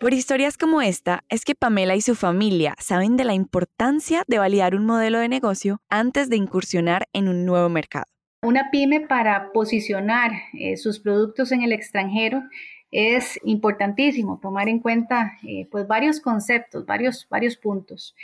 Por 0.01 0.15
historias 0.15 0.57
como 0.57 0.81
esta, 0.81 1.23
es 1.29 1.45
que 1.45 1.55
Pamela 1.55 1.97
y 1.97 2.01
su 2.01 2.15
familia 2.15 2.75
saben 2.79 3.19
de 3.19 3.25
la 3.25 3.35
importancia 3.35 4.23
de 4.27 4.39
validar 4.39 4.75
un 4.75 4.87
modelo 4.87 5.19
de 5.19 5.29
negocio 5.29 5.83
antes 5.91 6.31
de 6.31 6.37
incursionar 6.37 7.09
en 7.13 7.29
un 7.29 7.45
nuevo 7.45 7.69
mercado. 7.69 8.07
Una 8.43 8.71
pyme 8.71 9.01
para 9.01 9.53
posicionar 9.53 10.33
eh, 10.55 10.79
sus 10.79 10.99
productos 10.99 11.53
en 11.53 11.61
el 11.61 11.73
extranjero 11.73 12.43
es 12.91 13.39
importantísimo 13.45 14.39
tomar 14.41 14.71
en 14.71 14.79
cuenta 14.79 15.33
eh, 15.47 15.69
pues 15.71 15.87
varios 15.87 16.21
conceptos, 16.21 16.87
varios, 16.87 17.27
varios 17.29 17.59
puntos. 17.59 18.15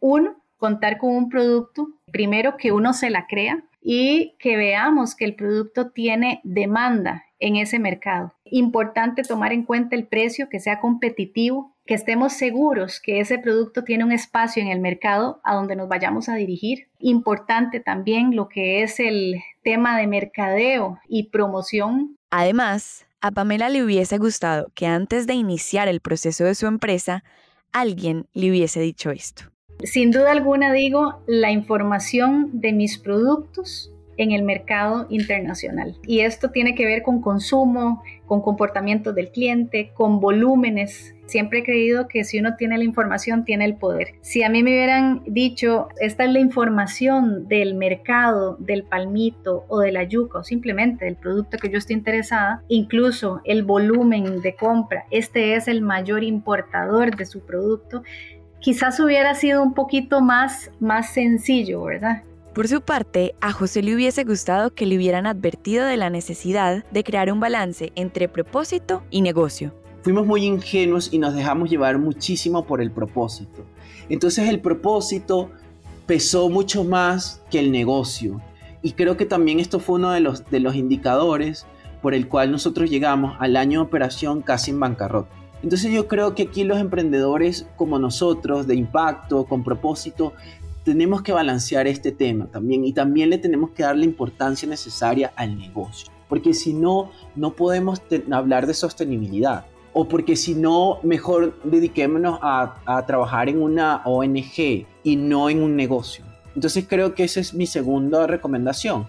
Uno, 0.00 0.36
contar 0.56 0.98
con 0.98 1.14
un 1.16 1.28
producto, 1.28 1.88
primero 2.10 2.56
que 2.56 2.72
uno 2.72 2.92
se 2.92 3.10
la 3.10 3.26
crea 3.26 3.62
y 3.80 4.34
que 4.38 4.56
veamos 4.56 5.14
que 5.14 5.24
el 5.24 5.34
producto 5.34 5.90
tiene 5.90 6.40
demanda 6.44 7.24
en 7.38 7.56
ese 7.56 7.78
mercado. 7.78 8.34
Importante 8.44 9.22
tomar 9.22 9.52
en 9.52 9.64
cuenta 9.64 9.94
el 9.94 10.06
precio, 10.06 10.48
que 10.48 10.60
sea 10.60 10.80
competitivo, 10.80 11.74
que 11.86 11.94
estemos 11.94 12.34
seguros 12.34 13.00
que 13.00 13.20
ese 13.20 13.38
producto 13.38 13.84
tiene 13.84 14.04
un 14.04 14.12
espacio 14.12 14.62
en 14.62 14.68
el 14.68 14.80
mercado 14.80 15.40
a 15.42 15.54
donde 15.54 15.74
nos 15.74 15.88
vayamos 15.88 16.28
a 16.28 16.34
dirigir. 16.34 16.88
Importante 16.98 17.80
también 17.80 18.36
lo 18.36 18.48
que 18.48 18.82
es 18.82 19.00
el 19.00 19.42
tema 19.62 19.98
de 19.98 20.06
mercadeo 20.06 20.98
y 21.08 21.30
promoción. 21.30 22.16
Además, 22.30 23.06
a 23.20 23.30
Pamela 23.30 23.68
le 23.68 23.82
hubiese 23.82 24.18
gustado 24.18 24.70
que 24.74 24.86
antes 24.86 25.26
de 25.26 25.34
iniciar 25.34 25.88
el 25.88 26.00
proceso 26.00 26.44
de 26.44 26.54
su 26.54 26.66
empresa, 26.66 27.24
alguien 27.72 28.26
le 28.34 28.50
hubiese 28.50 28.80
dicho 28.80 29.10
esto. 29.10 29.44
Sin 29.82 30.10
duda 30.10 30.32
alguna 30.32 30.72
digo, 30.72 31.20
la 31.26 31.52
información 31.52 32.50
de 32.60 32.72
mis 32.72 32.98
productos 32.98 33.92
en 34.18 34.32
el 34.32 34.42
mercado 34.42 35.06
internacional. 35.08 35.96
Y 36.04 36.20
esto 36.20 36.50
tiene 36.50 36.74
que 36.74 36.84
ver 36.84 37.02
con 37.02 37.22
consumo, 37.22 38.02
con 38.26 38.42
comportamiento 38.42 39.12
del 39.12 39.30
cliente, 39.30 39.92
con 39.94 40.20
volúmenes. 40.20 41.14
Siempre 41.26 41.60
he 41.60 41.64
creído 41.64 42.08
que 42.08 42.24
si 42.24 42.38
uno 42.38 42.56
tiene 42.56 42.76
la 42.78 42.84
información, 42.84 43.44
tiene 43.44 43.64
el 43.64 43.76
poder. 43.76 44.14
Si 44.20 44.42
a 44.42 44.48
mí 44.48 44.62
me 44.62 44.72
hubieran 44.72 45.22
dicho, 45.26 45.88
esta 46.00 46.24
es 46.24 46.32
la 46.32 46.40
información 46.40 47.46
del 47.48 47.74
mercado, 47.74 48.56
del 48.58 48.82
palmito 48.82 49.64
o 49.68 49.78
de 49.78 49.92
la 49.92 50.04
yuca 50.04 50.40
o 50.40 50.44
simplemente 50.44 51.04
del 51.04 51.16
producto 51.16 51.56
que 51.58 51.70
yo 51.70 51.78
estoy 51.78 51.94
interesada, 51.96 52.62
incluso 52.68 53.40
el 53.44 53.62
volumen 53.62 54.40
de 54.40 54.56
compra, 54.56 55.04
este 55.10 55.54
es 55.54 55.68
el 55.68 55.80
mayor 55.80 56.24
importador 56.24 57.14
de 57.14 57.26
su 57.26 57.40
producto, 57.40 58.02
quizás 58.60 59.00
hubiera 59.00 59.34
sido 59.34 59.62
un 59.62 59.74
poquito 59.74 60.20
más, 60.20 60.70
más 60.80 61.12
sencillo, 61.12 61.82
¿verdad? 61.84 62.22
Por 62.54 62.66
su 62.66 62.80
parte, 62.80 63.34
a 63.40 63.52
José 63.52 63.82
le 63.82 63.94
hubiese 63.94 64.24
gustado 64.24 64.74
que 64.74 64.84
le 64.84 64.96
hubieran 64.96 65.26
advertido 65.26 65.86
de 65.86 65.96
la 65.96 66.10
necesidad 66.10 66.84
de 66.90 67.04
crear 67.04 67.30
un 67.30 67.38
balance 67.38 67.92
entre 67.94 68.28
propósito 68.28 69.02
y 69.10 69.22
negocio. 69.22 69.72
Fuimos 70.02 70.26
muy 70.26 70.44
ingenuos 70.44 71.12
y 71.12 71.18
nos 71.18 71.34
dejamos 71.34 71.70
llevar 71.70 71.98
muchísimo 71.98 72.64
por 72.64 72.80
el 72.80 72.90
propósito. 72.90 73.64
Entonces 74.08 74.48
el 74.48 74.60
propósito 74.60 75.50
pesó 76.06 76.48
mucho 76.48 76.82
más 76.82 77.42
que 77.50 77.58
el 77.58 77.70
negocio. 77.70 78.40
Y 78.82 78.92
creo 78.92 79.16
que 79.16 79.26
también 79.26 79.60
esto 79.60 79.78
fue 79.78 79.96
uno 79.96 80.10
de 80.10 80.20
los, 80.20 80.48
de 80.50 80.60
los 80.60 80.74
indicadores 80.74 81.66
por 82.00 82.14
el 82.14 82.26
cual 82.26 82.50
nosotros 82.50 82.90
llegamos 82.90 83.36
al 83.38 83.56
año 83.56 83.80
de 83.80 83.86
operación 83.86 84.40
casi 84.40 84.70
en 84.70 84.80
bancarrota. 84.80 85.37
Entonces 85.62 85.90
yo 85.92 86.06
creo 86.06 86.34
que 86.34 86.44
aquí 86.44 86.64
los 86.64 86.78
emprendedores 86.78 87.66
como 87.76 87.98
nosotros, 87.98 88.66
de 88.66 88.76
impacto, 88.76 89.44
con 89.44 89.64
propósito, 89.64 90.32
tenemos 90.84 91.22
que 91.22 91.32
balancear 91.32 91.86
este 91.86 92.12
tema 92.12 92.46
también 92.46 92.84
y 92.84 92.92
también 92.92 93.30
le 93.30 93.38
tenemos 93.38 93.70
que 93.70 93.82
dar 93.82 93.96
la 93.96 94.04
importancia 94.04 94.68
necesaria 94.68 95.32
al 95.36 95.58
negocio, 95.58 96.10
porque 96.28 96.54
si 96.54 96.72
no, 96.72 97.10
no 97.34 97.52
podemos 97.54 98.00
hablar 98.30 98.66
de 98.66 98.74
sostenibilidad. 98.74 99.66
O 99.92 100.06
porque 100.06 100.36
si 100.36 100.54
no, 100.54 101.00
mejor 101.02 101.58
dediquémonos 101.64 102.38
a, 102.40 102.76
a 102.86 103.04
trabajar 103.04 103.48
en 103.48 103.60
una 103.60 104.02
ONG 104.04 104.86
y 105.02 105.16
no 105.16 105.50
en 105.50 105.62
un 105.62 105.74
negocio. 105.74 106.24
Entonces 106.54 106.86
creo 106.88 107.14
que 107.14 107.24
esa 107.24 107.40
es 107.40 107.52
mi 107.52 107.66
segunda 107.66 108.26
recomendación. 108.26 109.08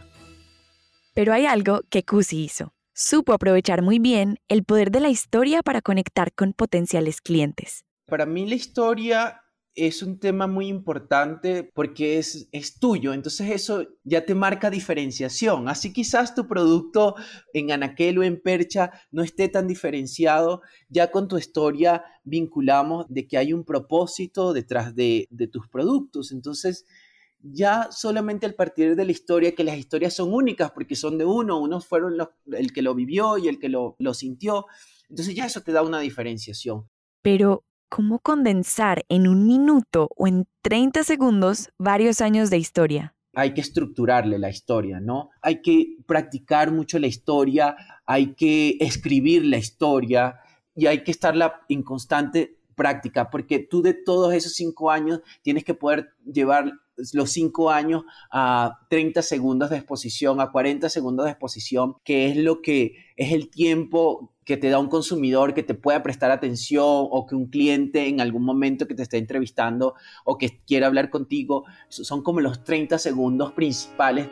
Pero 1.13 1.33
hay 1.33 1.45
algo 1.45 1.81
que 1.89 2.03
Cusi 2.03 2.43
hizo. 2.45 2.73
Supo 3.01 3.31
aprovechar 3.31 3.81
muy 3.81 3.97
bien 3.97 4.39
el 4.49 4.65
poder 4.65 4.91
de 4.91 4.99
la 4.99 5.07
historia 5.07 5.63
para 5.63 5.81
conectar 5.81 6.33
con 6.33 6.51
potenciales 6.51 7.21
clientes. 7.21 7.85
Para 8.05 8.25
mí 8.25 8.45
la 8.45 8.55
historia 8.55 9.41
es 9.73 10.03
un 10.03 10.19
tema 10.19 10.47
muy 10.47 10.67
importante 10.67 11.63
porque 11.63 12.17
es, 12.17 12.49
es 12.51 12.77
tuyo, 12.77 13.13
entonces 13.13 13.51
eso 13.51 13.87
ya 14.03 14.25
te 14.25 14.35
marca 14.35 14.69
diferenciación. 14.69 15.69
Así 15.69 15.93
quizás 15.93 16.35
tu 16.35 16.45
producto 16.45 17.15
en 17.53 17.71
Anaquel 17.71 18.17
o 18.17 18.23
en 18.23 18.41
Percha 18.41 18.91
no 19.11 19.23
esté 19.23 19.47
tan 19.47 19.65
diferenciado, 19.65 20.61
ya 20.89 21.09
con 21.09 21.29
tu 21.29 21.37
historia 21.37 22.03
vinculamos 22.25 23.05
de 23.07 23.27
que 23.27 23.37
hay 23.37 23.53
un 23.53 23.63
propósito 23.63 24.51
detrás 24.51 24.93
de, 24.93 25.25
de 25.31 25.47
tus 25.47 25.69
productos. 25.69 26.33
Entonces, 26.33 26.85
ya 27.41 27.89
solamente 27.91 28.45
al 28.45 28.55
partir 28.55 28.95
de 28.95 29.05
la 29.05 29.11
historia, 29.11 29.55
que 29.55 29.63
las 29.63 29.77
historias 29.77 30.13
son 30.13 30.33
únicas 30.33 30.71
porque 30.71 30.95
son 30.95 31.17
de 31.17 31.25
uno, 31.25 31.59
unos 31.59 31.85
fueron 31.85 32.17
los, 32.17 32.29
el 32.51 32.73
que 32.73 32.81
lo 32.81 32.95
vivió 32.95 33.37
y 33.37 33.47
el 33.47 33.59
que 33.59 33.69
lo, 33.69 33.95
lo 33.99 34.13
sintió, 34.13 34.65
entonces 35.09 35.35
ya 35.35 35.45
eso 35.45 35.61
te 35.61 35.71
da 35.71 35.81
una 35.81 35.99
diferenciación. 35.99 36.89
Pero 37.21 37.65
¿Cómo 37.89 38.19
condensar 38.19 39.03
en 39.09 39.27
un 39.27 39.47
minuto 39.47 40.09
o 40.15 40.27
en 40.27 40.47
30 40.61 41.03
segundos 41.03 41.69
varios 41.79 42.21
años 42.21 42.51
de 42.51 42.59
historia? 42.59 43.15
Hay 43.33 43.55
que 43.55 43.61
estructurarle 43.61 44.37
la 44.37 44.51
historia, 44.51 44.99
¿no? 44.99 45.31
Hay 45.41 45.63
que 45.63 45.97
practicar 46.05 46.71
mucho 46.71 46.99
la 46.99 47.07
historia, 47.07 47.75
hay 48.05 48.35
que 48.35 48.77
escribir 48.79 49.43
la 49.43 49.57
historia 49.57 50.35
y 50.75 50.85
hay 50.85 51.03
que 51.03 51.09
estarla 51.09 51.61
en 51.67 51.81
constante 51.81 52.59
práctica, 52.75 53.31
porque 53.31 53.57
tú 53.57 53.81
de 53.81 53.95
todos 53.95 54.35
esos 54.35 54.53
cinco 54.53 54.91
años 54.91 55.21
tienes 55.41 55.63
que 55.63 55.73
poder 55.73 56.11
llevar 56.23 56.71
los 57.13 57.31
cinco 57.31 57.69
años 57.69 58.03
a 58.31 58.79
30 58.89 59.21
segundos 59.21 59.69
de 59.69 59.77
exposición, 59.77 60.41
a 60.41 60.51
40 60.51 60.89
segundos 60.89 61.25
de 61.25 61.31
exposición, 61.31 61.95
que 62.03 62.29
es 62.29 62.37
lo 62.37 62.61
que 62.61 62.95
es 63.15 63.33
el 63.33 63.49
tiempo 63.49 64.33
que 64.45 64.57
te 64.57 64.69
da 64.69 64.79
un 64.79 64.89
consumidor 64.89 65.53
que 65.53 65.61
te 65.61 65.75
pueda 65.75 66.01
prestar 66.01 66.31
atención 66.31 66.83
o 66.83 67.27
que 67.27 67.35
un 67.35 67.47
cliente 67.47 68.07
en 68.07 68.19
algún 68.19 68.43
momento 68.43 68.87
que 68.87 68.95
te 68.95 69.03
esté 69.03 69.17
entrevistando 69.17 69.93
o 70.25 70.37
que 70.37 70.61
quiera 70.65 70.87
hablar 70.87 71.11
contigo, 71.11 71.65
son 71.89 72.23
como 72.23 72.39
los 72.39 72.63
30 72.63 72.97
segundos 72.97 73.51
principales. 73.51 74.27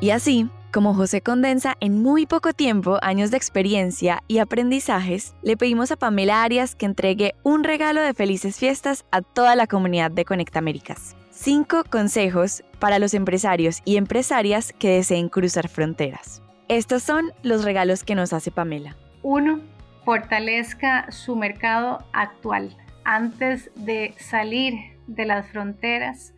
Y 0.00 0.10
así, 0.10 0.48
como 0.72 0.94
José 0.94 1.22
condensa 1.22 1.76
en 1.80 2.02
muy 2.02 2.26
poco 2.26 2.52
tiempo 2.52 2.98
años 3.00 3.30
de 3.30 3.38
experiencia 3.38 4.22
y 4.28 4.38
aprendizajes, 4.38 5.34
le 5.42 5.56
pedimos 5.56 5.90
a 5.90 5.96
Pamela 5.96 6.42
Arias 6.42 6.74
que 6.74 6.84
entregue 6.86 7.34
un 7.42 7.64
regalo 7.64 8.02
de 8.02 8.12
felices 8.12 8.58
fiestas 8.58 9.06
a 9.10 9.22
toda 9.22 9.56
la 9.56 9.66
comunidad 9.66 10.10
de 10.10 10.24
Conecta 10.26 10.58
Américas. 10.58 11.16
Cinco 11.30 11.84
consejos 11.88 12.64
para 12.78 12.98
los 12.98 13.14
empresarios 13.14 13.80
y 13.84 13.96
empresarias 13.96 14.74
que 14.78 14.90
deseen 14.90 15.28
cruzar 15.28 15.68
fronteras. 15.68 16.42
Estos 16.68 17.02
son 17.02 17.32
los 17.42 17.64
regalos 17.64 18.04
que 18.04 18.14
nos 18.14 18.34
hace 18.34 18.50
Pamela. 18.50 18.94
Uno, 19.22 19.60
fortalezca 20.04 21.10
su 21.10 21.34
mercado 21.34 22.04
actual. 22.12 22.76
Antes 23.04 23.70
de 23.74 24.14
salir 24.18 24.74
de 25.06 25.24
las 25.24 25.48
fronteras, 25.48 26.34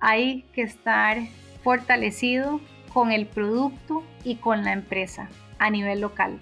hay 0.00 0.42
que 0.52 0.62
estar 0.62 1.18
fortalecido 1.62 2.60
con 2.92 3.12
el 3.12 3.26
producto 3.26 4.02
y 4.24 4.36
con 4.36 4.64
la 4.64 4.72
empresa 4.72 5.28
a 5.58 5.70
nivel 5.70 6.00
local. 6.00 6.38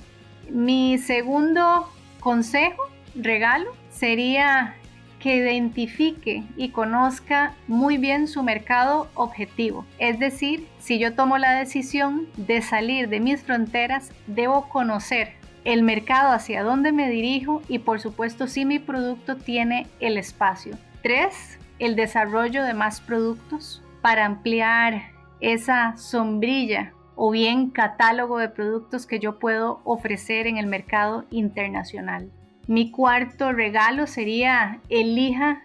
Mi 0.48 0.98
segundo 0.98 1.88
consejo, 2.20 2.82
regalo, 3.14 3.72
sería 3.90 4.74
que 5.20 5.36
identifique 5.36 6.42
y 6.56 6.70
conozca 6.70 7.54
muy 7.68 7.98
bien 7.98 8.26
su 8.26 8.42
mercado 8.42 9.08
objetivo. 9.14 9.84
Es 9.98 10.18
decir, 10.18 10.66
si 10.78 10.98
yo 10.98 11.14
tomo 11.14 11.38
la 11.38 11.52
decisión 11.52 12.26
de 12.36 12.62
salir 12.62 13.08
de 13.08 13.20
mis 13.20 13.42
fronteras, 13.42 14.12
debo 14.26 14.68
conocer 14.68 15.34
el 15.64 15.82
mercado 15.82 16.32
hacia 16.32 16.62
dónde 16.62 16.90
me 16.90 17.10
dirijo 17.10 17.62
y 17.68 17.80
por 17.80 18.00
supuesto 18.00 18.46
si 18.46 18.64
mi 18.64 18.78
producto 18.78 19.36
tiene 19.36 19.86
el 20.00 20.16
espacio. 20.16 20.76
Tres, 21.02 21.58
el 21.78 21.96
desarrollo 21.96 22.64
de 22.64 22.72
más 22.72 23.02
productos 23.02 23.82
para 24.00 24.24
ampliar 24.24 25.19
esa 25.40 25.96
sombrilla 25.96 26.92
o 27.16 27.30
bien 27.30 27.70
catálogo 27.70 28.38
de 28.38 28.48
productos 28.48 29.06
que 29.06 29.18
yo 29.18 29.38
puedo 29.38 29.80
ofrecer 29.84 30.46
en 30.46 30.56
el 30.56 30.66
mercado 30.66 31.26
internacional. 31.30 32.30
Mi 32.66 32.90
cuarto 32.90 33.52
regalo 33.52 34.06
sería 34.06 34.80
elija 34.88 35.62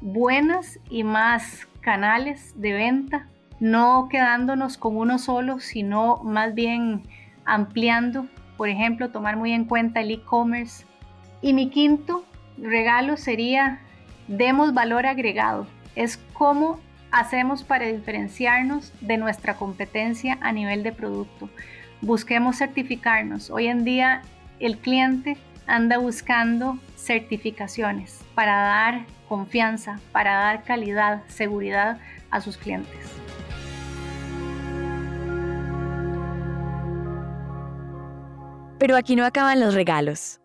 buenas 0.00 0.78
y 0.90 1.02
más 1.02 1.66
canales 1.80 2.52
de 2.60 2.72
venta, 2.72 3.28
no 3.58 4.08
quedándonos 4.10 4.76
con 4.76 4.96
uno 4.96 5.18
solo, 5.18 5.60
sino 5.60 6.18
más 6.24 6.54
bien 6.54 7.02
ampliando, 7.44 8.26
por 8.56 8.68
ejemplo, 8.68 9.10
tomar 9.10 9.36
muy 9.36 9.52
en 9.52 9.64
cuenta 9.64 10.00
el 10.00 10.10
e-commerce. 10.10 10.84
Y 11.40 11.52
mi 11.52 11.70
quinto 11.70 12.24
regalo 12.58 13.16
sería 13.16 13.80
demos 14.28 14.74
valor 14.74 15.06
agregado. 15.06 15.66
Es 15.96 16.16
como 16.32 16.78
hacemos 17.12 17.62
para 17.62 17.86
diferenciarnos 17.86 18.92
de 19.00 19.18
nuestra 19.18 19.56
competencia 19.56 20.38
a 20.40 20.50
nivel 20.50 20.82
de 20.82 20.92
producto? 20.92 21.48
Busquemos 22.00 22.56
certificarnos. 22.56 23.50
Hoy 23.50 23.68
en 23.68 23.84
día 23.84 24.22
el 24.58 24.78
cliente 24.78 25.36
anda 25.66 25.98
buscando 25.98 26.78
certificaciones 26.96 28.24
para 28.34 28.56
dar 28.56 29.06
confianza, 29.28 30.00
para 30.10 30.34
dar 30.34 30.64
calidad, 30.64 31.22
seguridad 31.28 31.98
a 32.30 32.40
sus 32.40 32.56
clientes. 32.56 32.98
Pero 38.78 38.96
aquí 38.96 39.14
no 39.14 39.24
acaban 39.24 39.60
los 39.60 39.74
regalos 39.74 40.41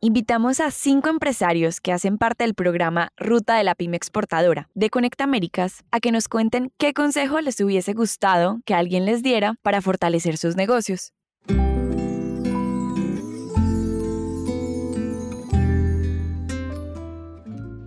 invitamos 0.00 0.60
a 0.60 0.70
cinco 0.70 1.08
empresarios 1.08 1.80
que 1.80 1.92
hacen 1.92 2.18
parte 2.18 2.44
del 2.44 2.54
programa 2.54 3.10
Ruta 3.16 3.56
de 3.56 3.64
la 3.64 3.74
Pyme 3.74 3.96
Exportadora 3.96 4.68
de 4.74 4.90
Conecta 4.90 5.24
Américas 5.24 5.84
a 5.90 5.98
que 5.98 6.12
nos 6.12 6.28
cuenten 6.28 6.70
qué 6.78 6.94
consejo 6.94 7.40
les 7.40 7.60
hubiese 7.60 7.94
gustado 7.94 8.60
que 8.64 8.74
alguien 8.74 9.06
les 9.06 9.22
diera 9.22 9.56
para 9.62 9.82
fortalecer 9.82 10.36
sus 10.36 10.54
negocios. 10.54 11.12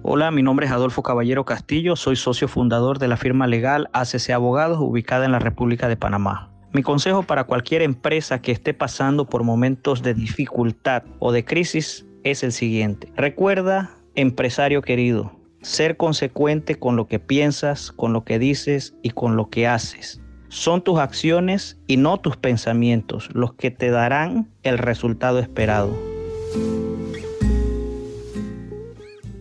Hola, 0.03 0.31
mi 0.31 0.43
nombre 0.43 0.65
es 0.65 0.71
Adolfo 0.73 1.03
Caballero 1.03 1.45
Castillo, 1.45 1.95
soy 1.95 2.17
socio 2.17 2.49
fundador 2.49 2.99
de 2.99 3.07
la 3.07 3.15
firma 3.15 3.47
legal 3.47 3.89
ACC 3.93 4.31
Abogados 4.31 4.79
ubicada 4.81 5.23
en 5.23 5.31
la 5.31 5.39
República 5.39 5.87
de 5.87 5.95
Panamá. 5.95 6.51
Mi 6.73 6.83
consejo 6.83 7.23
para 7.23 7.43
cualquier 7.43 7.81
empresa 7.81 8.41
que 8.41 8.53
esté 8.53 8.73
pasando 8.73 9.25
por 9.25 9.43
momentos 9.43 10.01
de 10.03 10.13
dificultad 10.13 11.03
o 11.19 11.33
de 11.33 11.43
crisis 11.43 12.05
es 12.23 12.43
el 12.43 12.53
siguiente. 12.53 13.11
Recuerda, 13.17 13.91
empresario 14.15 14.81
querido, 14.81 15.33
ser 15.61 15.97
consecuente 15.97 16.75
con 16.75 16.95
lo 16.95 17.07
que 17.07 17.19
piensas, 17.19 17.91
con 17.91 18.13
lo 18.13 18.23
que 18.23 18.39
dices 18.39 18.95
y 19.01 19.09
con 19.09 19.35
lo 19.35 19.49
que 19.49 19.67
haces. 19.67 20.21
Son 20.47 20.81
tus 20.81 20.99
acciones 20.99 21.77
y 21.87 21.97
no 21.97 22.19
tus 22.19 22.37
pensamientos 22.37 23.29
los 23.33 23.53
que 23.53 23.71
te 23.71 23.89
darán 23.89 24.49
el 24.63 24.77
resultado 24.77 25.39
esperado. 25.39 25.93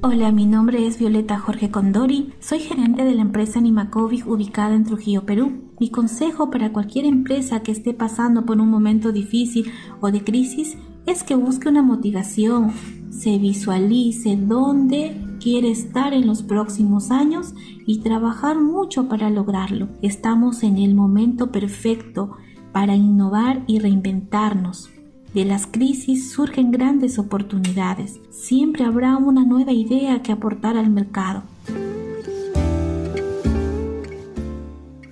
Hola, 0.03 0.33
mi 0.33 0.47
nombre 0.47 0.87
es 0.87 0.99
Violeta 0.99 1.39
Jorge 1.39 1.71
Condori, 1.71 2.33
soy 2.41 2.61
gerente 2.61 3.05
de 3.05 3.15
la 3.15 3.21
empresa 3.21 3.59
Animacovic 3.59 4.27
ubicada 4.27 4.75
en 4.75 4.85
Trujillo, 4.85 5.27
Perú. 5.27 5.75
Mi 5.79 5.91
consejo 5.91 6.51
para 6.51 6.73
cualquier 6.73 7.05
empresa 7.05 7.63
que 7.63 7.71
esté 7.71 7.93
pasando 7.93 8.47
por 8.47 8.59
un 8.63 8.71
momento 8.71 9.13
difícil 9.13 9.71
o 10.01 10.11
de 10.11 10.25
crisis 10.25 10.79
es 11.05 11.23
que 11.23 11.35
busque 11.35 11.69
una 11.69 11.83
motivación, 11.83 12.73
se 13.11 13.37
visualice 13.37 14.39
dónde 14.39 15.21
quiere 15.39 15.71
estar 15.71 16.15
en 16.15 16.27
los 16.27 16.43
próximos 16.43 17.11
años 17.11 17.53
y 17.85 18.01
trabajar 18.01 18.59
mucho 18.59 19.07
para 19.07 19.29
lograrlo. 19.29 19.91
Estamos 20.01 20.63
en 20.63 20.79
el 20.79 20.95
momento 20.95 21.53
perfecto 21.53 22.39
para 22.73 22.97
innovar 22.97 23.65
y 23.67 23.81
reinventarnos. 23.81 24.89
De 25.35 25.45
las 25.45 25.69
crisis 25.69 26.33
surgen 26.33 26.73
grandes 26.73 27.17
oportunidades. 27.21 28.19
Siempre 28.31 28.83
habrá 28.83 29.17
una 29.17 29.45
nueva 29.45 29.71
idea 29.71 30.23
que 30.23 30.33
aportar 30.33 30.77
al 30.77 30.91
mercado. 30.91 31.45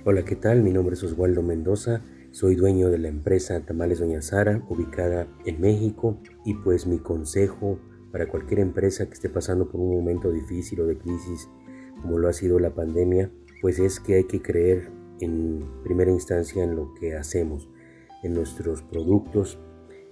Hola, 0.03 0.25
¿qué 0.25 0.35
tal? 0.35 0.61
Mi 0.61 0.73
nombre 0.73 0.95
es 0.95 1.03
Oswaldo 1.03 1.41
Mendoza. 1.41 2.01
Soy 2.31 2.55
dueño 2.55 2.89
de 2.89 2.97
la 2.97 3.07
empresa 3.07 3.65
Tamales 3.65 3.99
Doña 3.99 4.21
Sara, 4.21 4.61
ubicada 4.67 5.25
en 5.45 5.61
México. 5.61 6.19
Y 6.43 6.53
pues 6.55 6.85
mi 6.85 6.99
consejo 6.99 7.79
para 8.11 8.27
cualquier 8.27 8.59
empresa 8.59 9.05
que 9.05 9.13
esté 9.13 9.29
pasando 9.29 9.69
por 9.69 9.79
un 9.79 9.95
momento 9.95 10.33
difícil 10.33 10.81
o 10.81 10.85
de 10.85 10.97
crisis, 10.97 11.47
como 12.01 12.17
lo 12.17 12.27
ha 12.27 12.33
sido 12.33 12.59
la 12.59 12.75
pandemia, 12.75 13.31
pues 13.61 13.79
es 13.79 14.01
que 14.01 14.15
hay 14.15 14.25
que 14.25 14.41
creer 14.41 14.91
en 15.21 15.63
primera 15.85 16.11
instancia 16.11 16.61
en 16.61 16.75
lo 16.75 16.93
que 16.95 17.15
hacemos, 17.15 17.69
en 18.21 18.33
nuestros 18.33 18.81
productos, 18.81 19.59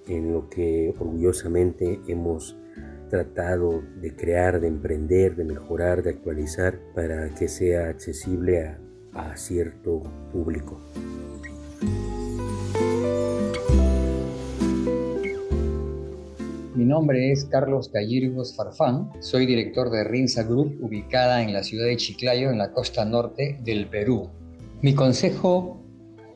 en 0.08 0.32
lo 0.34 0.50
que 0.50 0.94
orgullosamente 1.00 2.00
hemos 2.08 2.58
tratado 3.10 3.82
de 4.02 4.16
crear, 4.16 4.60
de 4.60 4.68
emprender, 4.68 5.36
de 5.36 5.46
mejorar, 5.46 6.04
de 6.04 6.12
actualizar 6.12 6.80
para 6.94 7.34
que 7.34 7.48
sea 7.48 7.90
accesible 7.90 8.76
a, 9.14 9.36
cierto 9.36 10.04
público. 10.32 10.80
Mi 16.76 16.86
nombre 16.86 17.32
es 17.32 17.46
Carlos 17.46 17.90
Callirgos 17.90 18.56
Farfán, 18.56 19.10
soy 19.20 19.48
director 19.48 19.90
de 19.90 20.04
Rinza 20.04 20.44
Group 20.44 20.78
ubicada 20.80 21.42
en 21.42 21.52
la 21.52 21.64
ciudad 21.64 21.88
de 21.88 21.98
Chiclayo, 21.98 22.52
en 22.52 22.60
la 22.60 22.72
costa 22.72 23.04
norte 23.06 23.60
del 23.64 23.88
Perú. 23.88 24.30
Mi 24.82 24.94
consejo 24.94 25.82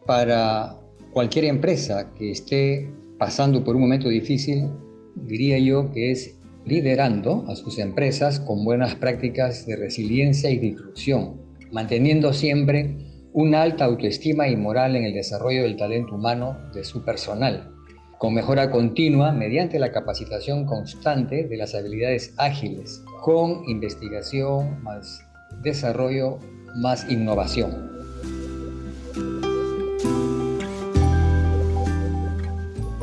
para 0.07 0.79
cualquier 1.13 1.45
empresa 1.45 2.12
que 2.15 2.31
esté 2.31 2.89
pasando 3.21 3.63
por 3.63 3.75
un 3.75 3.84
momento 3.84 4.10
difícil, 4.10 4.67
diría 5.13 5.60
yo 5.60 5.91
que 5.91 6.10
es 6.10 6.39
liderando 6.65 7.45
a 7.47 7.55
sus 7.55 7.77
empresas 7.77 8.39
con 8.39 8.65
buenas 8.65 8.95
prácticas 8.95 9.67
de 9.67 9.75
resiliencia 9.75 10.49
y 10.49 10.55
inclusión, 10.55 11.39
manteniendo 11.71 12.34
siempre 12.34 12.97
una 13.31 13.62
alta 13.62 13.86
autoestima 13.86 14.47
y 14.47 14.55
moral 14.55 14.95
en 14.95 15.03
el 15.03 15.13
desarrollo 15.13 15.62
del 15.62 15.77
talento 15.77 16.15
humano 16.15 16.57
de 16.73 16.84
su 16.84 17.05
personal, 17.05 17.71
con 18.17 18.34
mejora 18.34 18.71
continua 18.71 19.31
mediante 19.31 19.77
la 19.77 19.91
capacitación 19.91 20.65
constante 20.65 21.43
de 21.43 21.57
las 21.57 21.75
habilidades 21.75 22.34
ágiles, 22.38 23.03
con 23.21 23.69
investigación 23.69 24.81
más 24.81 25.23
desarrollo 25.62 26.39
más 26.75 27.07
innovación. 27.07 27.91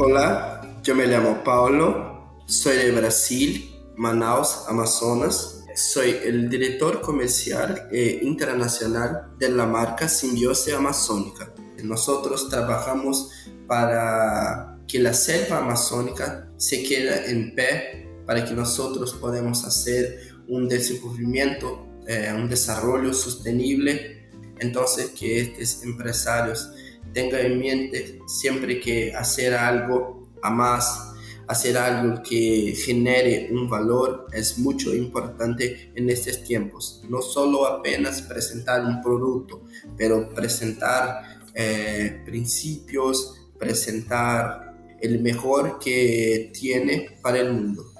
Hola, 0.00 0.78
yo 0.84 0.94
me 0.94 1.08
llamo 1.08 1.42
Paulo, 1.42 2.44
soy 2.46 2.76
de 2.76 2.92
Brasil, 2.92 3.74
Manaus, 3.96 4.66
Amazonas. 4.68 5.64
Soy 5.74 6.14
el 6.22 6.48
director 6.48 7.00
comercial 7.00 7.88
e 7.90 8.20
internacional 8.22 9.32
de 9.40 9.48
la 9.48 9.66
marca 9.66 10.08
Simbiose 10.08 10.72
Amazónica. 10.72 11.52
Nosotros 11.82 12.48
trabajamos 12.48 13.32
para 13.66 14.78
que 14.86 15.00
la 15.00 15.12
selva 15.12 15.58
amazónica 15.58 16.48
se 16.56 16.84
quede 16.84 17.32
en 17.32 17.56
pie, 17.56 18.08
para 18.24 18.44
que 18.44 18.54
nosotros 18.54 19.14
podamos 19.14 19.64
hacer 19.64 20.32
un 20.46 20.68
desenvolvimiento, 20.68 21.88
eh, 22.06 22.32
un 22.32 22.48
desarrollo 22.48 23.12
sostenible. 23.12 24.30
Entonces, 24.60 25.10
que 25.10 25.40
estos 25.40 25.82
empresarios 25.82 26.70
tenga 27.12 27.40
en 27.40 27.58
mente 27.58 28.20
siempre 28.26 28.80
que 28.80 29.14
hacer 29.14 29.54
algo 29.54 30.28
a 30.42 30.50
más, 30.50 31.12
hacer 31.46 31.78
algo 31.78 32.22
que 32.22 32.74
genere 32.76 33.48
un 33.50 33.68
valor 33.68 34.26
es 34.32 34.58
mucho 34.58 34.94
importante 34.94 35.90
en 35.94 36.10
estos 36.10 36.44
tiempos. 36.44 37.02
No 37.08 37.22
solo 37.22 37.66
apenas 37.66 38.22
presentar 38.22 38.84
un 38.84 39.02
producto, 39.02 39.62
pero 39.96 40.28
presentar 40.34 41.40
eh, 41.54 42.22
principios, 42.24 43.34
presentar 43.58 44.74
el 45.00 45.20
mejor 45.20 45.78
que 45.78 46.50
tiene 46.52 47.18
para 47.22 47.40
el 47.40 47.52
mundo. 47.52 47.92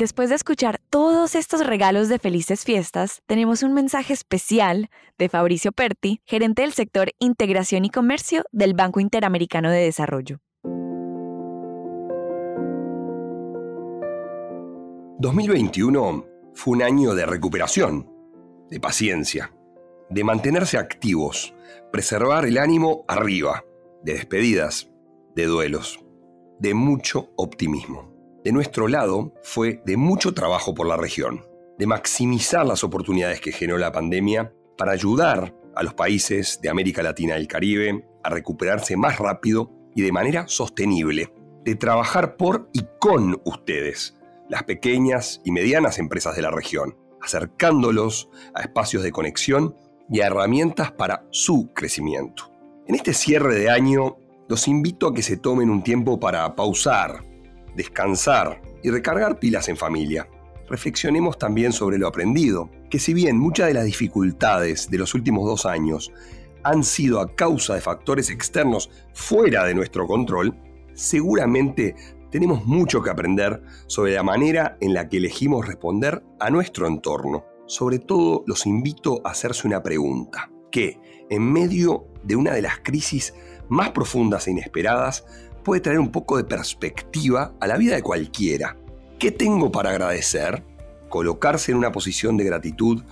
Después 0.00 0.30
de 0.30 0.36
escuchar 0.36 0.80
todos 0.88 1.34
estos 1.34 1.66
regalos 1.66 2.08
de 2.08 2.18
felices 2.18 2.64
fiestas, 2.64 3.20
tenemos 3.26 3.62
un 3.62 3.74
mensaje 3.74 4.14
especial 4.14 4.88
de 5.18 5.28
Fabricio 5.28 5.72
Perti, 5.72 6.22
gerente 6.24 6.62
del 6.62 6.72
sector 6.72 7.10
Integración 7.18 7.84
y 7.84 7.90
Comercio 7.90 8.44
del 8.50 8.72
Banco 8.72 9.00
Interamericano 9.00 9.70
de 9.70 9.80
Desarrollo. 9.80 10.38
2021 15.18 16.24
fue 16.54 16.76
un 16.76 16.82
año 16.82 17.14
de 17.14 17.26
recuperación, 17.26 18.10
de 18.70 18.80
paciencia, 18.80 19.52
de 20.08 20.24
mantenerse 20.24 20.78
activos, 20.78 21.54
preservar 21.92 22.46
el 22.46 22.56
ánimo 22.56 23.04
arriba, 23.06 23.66
de 24.02 24.14
despedidas, 24.14 24.90
de 25.36 25.44
duelos, 25.44 26.02
de 26.58 26.72
mucho 26.72 27.34
optimismo 27.36 28.09
de 28.44 28.52
nuestro 28.52 28.88
lado 28.88 29.34
fue 29.42 29.82
de 29.84 29.96
mucho 29.96 30.32
trabajo 30.32 30.74
por 30.74 30.86
la 30.86 30.96
región, 30.96 31.44
de 31.78 31.86
maximizar 31.86 32.66
las 32.66 32.84
oportunidades 32.84 33.40
que 33.40 33.52
generó 33.52 33.78
la 33.78 33.92
pandemia 33.92 34.52
para 34.78 34.92
ayudar 34.92 35.54
a 35.74 35.82
los 35.82 35.94
países 35.94 36.60
de 36.62 36.70
América 36.70 37.02
Latina 37.02 37.36
y 37.36 37.40
el 37.40 37.48
Caribe 37.48 38.04
a 38.22 38.30
recuperarse 38.30 38.96
más 38.96 39.18
rápido 39.18 39.70
y 39.94 40.02
de 40.02 40.12
manera 40.12 40.48
sostenible, 40.48 41.32
de 41.64 41.74
trabajar 41.74 42.36
por 42.36 42.70
y 42.72 42.86
con 42.98 43.40
ustedes, 43.44 44.16
las 44.48 44.64
pequeñas 44.64 45.40
y 45.44 45.52
medianas 45.52 45.98
empresas 45.98 46.34
de 46.34 46.42
la 46.42 46.50
región, 46.50 46.96
acercándolos 47.20 48.30
a 48.54 48.62
espacios 48.62 49.02
de 49.02 49.12
conexión 49.12 49.74
y 50.08 50.20
a 50.20 50.26
herramientas 50.26 50.92
para 50.92 51.26
su 51.30 51.72
crecimiento. 51.74 52.50
En 52.86 52.94
este 52.94 53.12
cierre 53.12 53.54
de 53.54 53.70
año, 53.70 54.16
los 54.48 54.66
invito 54.66 55.06
a 55.06 55.14
que 55.14 55.22
se 55.22 55.36
tomen 55.36 55.70
un 55.70 55.82
tiempo 55.82 56.18
para 56.18 56.56
pausar, 56.56 57.29
descansar 57.74 58.60
y 58.82 58.90
recargar 58.90 59.38
pilas 59.38 59.68
en 59.68 59.76
familia. 59.76 60.28
Reflexionemos 60.68 61.38
también 61.38 61.72
sobre 61.72 61.98
lo 61.98 62.06
aprendido, 62.06 62.70
que 62.88 62.98
si 62.98 63.12
bien 63.12 63.38
muchas 63.38 63.68
de 63.68 63.74
las 63.74 63.84
dificultades 63.84 64.90
de 64.90 64.98
los 64.98 65.14
últimos 65.14 65.46
dos 65.46 65.66
años 65.66 66.12
han 66.62 66.84
sido 66.84 67.20
a 67.20 67.34
causa 67.34 67.74
de 67.74 67.80
factores 67.80 68.30
externos 68.30 68.90
fuera 69.14 69.64
de 69.64 69.74
nuestro 69.74 70.06
control, 70.06 70.54
seguramente 70.94 71.94
tenemos 72.30 72.64
mucho 72.64 73.02
que 73.02 73.10
aprender 73.10 73.62
sobre 73.86 74.14
la 74.14 74.22
manera 74.22 74.76
en 74.80 74.94
la 74.94 75.08
que 75.08 75.16
elegimos 75.16 75.66
responder 75.66 76.22
a 76.38 76.50
nuestro 76.50 76.86
entorno. 76.86 77.44
Sobre 77.66 77.98
todo 77.98 78.44
los 78.46 78.66
invito 78.66 79.20
a 79.24 79.30
hacerse 79.30 79.66
una 79.66 79.82
pregunta, 79.82 80.50
que 80.70 81.00
en 81.28 81.52
medio 81.52 82.06
de 82.22 82.36
una 82.36 82.52
de 82.52 82.62
las 82.62 82.78
crisis 82.80 83.34
más 83.68 83.90
profundas 83.90 84.46
e 84.46 84.50
inesperadas, 84.50 85.24
puede 85.62 85.80
traer 85.80 85.98
un 85.98 86.10
poco 86.10 86.36
de 86.36 86.44
perspectiva 86.44 87.54
a 87.60 87.66
la 87.66 87.76
vida 87.76 87.94
de 87.94 88.02
cualquiera. 88.02 88.76
¿Qué 89.18 89.30
tengo 89.30 89.70
para 89.70 89.90
agradecer? 89.90 90.64
Colocarse 91.08 91.72
en 91.72 91.78
una 91.78 91.92
posición 91.92 92.36
de 92.36 92.44
gratitud 92.44 93.02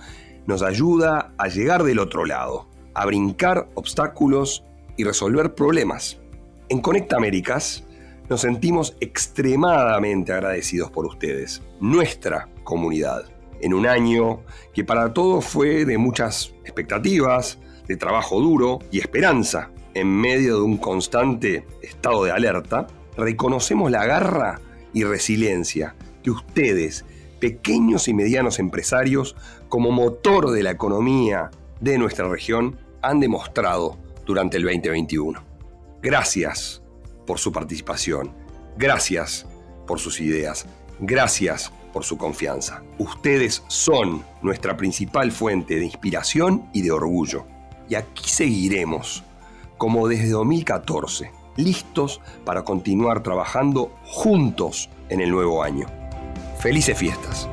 nos 0.47 0.61
ayuda 0.63 1.33
a 1.37 1.47
llegar 1.47 1.83
del 1.83 1.99
otro 1.99 2.25
lado. 2.25 2.67
a 2.95 3.05
brincar 3.05 3.69
obstáculos 3.75 4.65
y 4.97 5.05
resolver 5.05 5.55
problemas. 5.55 6.19
En 6.67 6.81
Conecta 6.81 7.15
Américas 7.15 7.85
nos 8.29 8.41
sentimos 8.41 8.97
extremadamente 8.99 10.33
agradecidos 10.33 10.91
por 10.91 11.05
ustedes, 11.05 11.61
nuestra 11.79 12.49
comunidad, 12.63 13.23
en 13.61 13.73
un 13.73 13.87
año 13.87 14.41
que 14.73 14.83
para 14.83 15.13
todos 15.13 15.45
fue 15.45 15.85
de 15.85 15.97
muchas 15.97 16.53
expectativas, 16.65 17.59
de 17.87 17.95
trabajo 17.95 18.41
duro 18.41 18.79
y 18.91 18.99
esperanza. 18.99 19.71
En 19.93 20.07
medio 20.07 20.57
de 20.57 20.61
un 20.61 20.77
constante 20.77 21.65
estado 21.81 22.23
de 22.23 22.31
alerta, 22.31 22.87
reconocemos 23.17 23.89
la 23.91 24.05
garra 24.05 24.61
y 24.93 25.03
resiliencia 25.03 25.95
que 26.23 26.31
ustedes, 26.31 27.05
pequeños 27.39 28.07
y 28.07 28.13
medianos 28.13 28.59
empresarios, 28.59 29.35
como 29.67 29.91
motor 29.91 30.51
de 30.51 30.63
la 30.63 30.71
economía 30.71 31.51
de 31.79 31.97
nuestra 31.97 32.27
región, 32.27 32.77
han 33.01 33.19
demostrado 33.19 33.97
durante 34.25 34.57
el 34.57 34.63
2021. 34.63 35.41
Gracias 36.01 36.81
por 37.25 37.39
su 37.39 37.51
participación, 37.51 38.31
gracias 38.77 39.45
por 39.87 39.99
sus 39.99 40.21
ideas, 40.21 40.65
gracias 40.99 41.71
por 41.91 42.03
su 42.03 42.17
confianza. 42.17 42.83
Ustedes 42.97 43.63
son 43.67 44.23
nuestra 44.41 44.77
principal 44.77 45.31
fuente 45.31 45.75
de 45.75 45.85
inspiración 45.85 46.69
y 46.73 46.81
de 46.81 46.91
orgullo. 46.91 47.45
Y 47.89 47.95
aquí 47.95 48.29
seguiremos, 48.29 49.23
como 49.79 50.07
desde 50.07 50.29
2014, 50.29 51.31
listos 51.55 52.21
para 52.45 52.63
continuar 52.63 53.23
trabajando 53.23 53.91
juntos 54.03 54.89
en 55.09 55.21
el 55.21 55.31
nuevo 55.31 55.63
año. 55.63 55.87
Felices 56.59 56.95
fiestas. 56.97 57.49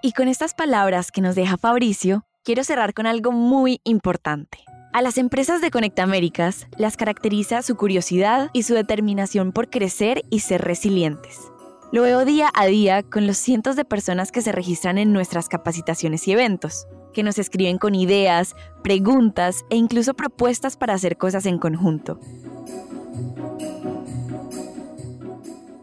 Y 0.00 0.12
con 0.12 0.28
estas 0.28 0.54
palabras 0.54 1.10
que 1.10 1.20
nos 1.20 1.34
deja 1.34 1.58
Fabricio, 1.58 2.24
quiero 2.44 2.62
cerrar 2.62 2.94
con 2.94 3.06
algo 3.06 3.32
muy 3.32 3.80
importante. 3.82 4.58
A 4.92 5.02
las 5.02 5.18
empresas 5.18 5.60
de 5.60 5.72
Conecta 5.72 6.04
Américas 6.04 6.68
las 6.76 6.96
caracteriza 6.96 7.62
su 7.62 7.76
curiosidad 7.76 8.50
y 8.52 8.62
su 8.62 8.74
determinación 8.74 9.50
por 9.50 9.68
crecer 9.68 10.22
y 10.30 10.40
ser 10.40 10.62
resilientes. 10.62 11.50
Lo 11.90 12.02
veo 12.02 12.26
día 12.26 12.50
a 12.52 12.66
día 12.66 13.02
con 13.02 13.26
los 13.26 13.38
cientos 13.38 13.74
de 13.74 13.86
personas 13.86 14.30
que 14.30 14.42
se 14.42 14.52
registran 14.52 14.98
en 14.98 15.14
nuestras 15.14 15.48
capacitaciones 15.48 16.28
y 16.28 16.32
eventos, 16.32 16.86
que 17.14 17.22
nos 17.22 17.38
escriben 17.38 17.78
con 17.78 17.94
ideas, 17.94 18.54
preguntas 18.82 19.64
e 19.70 19.76
incluso 19.76 20.12
propuestas 20.12 20.76
para 20.76 20.92
hacer 20.92 21.16
cosas 21.16 21.46
en 21.46 21.58
conjunto. 21.58 22.20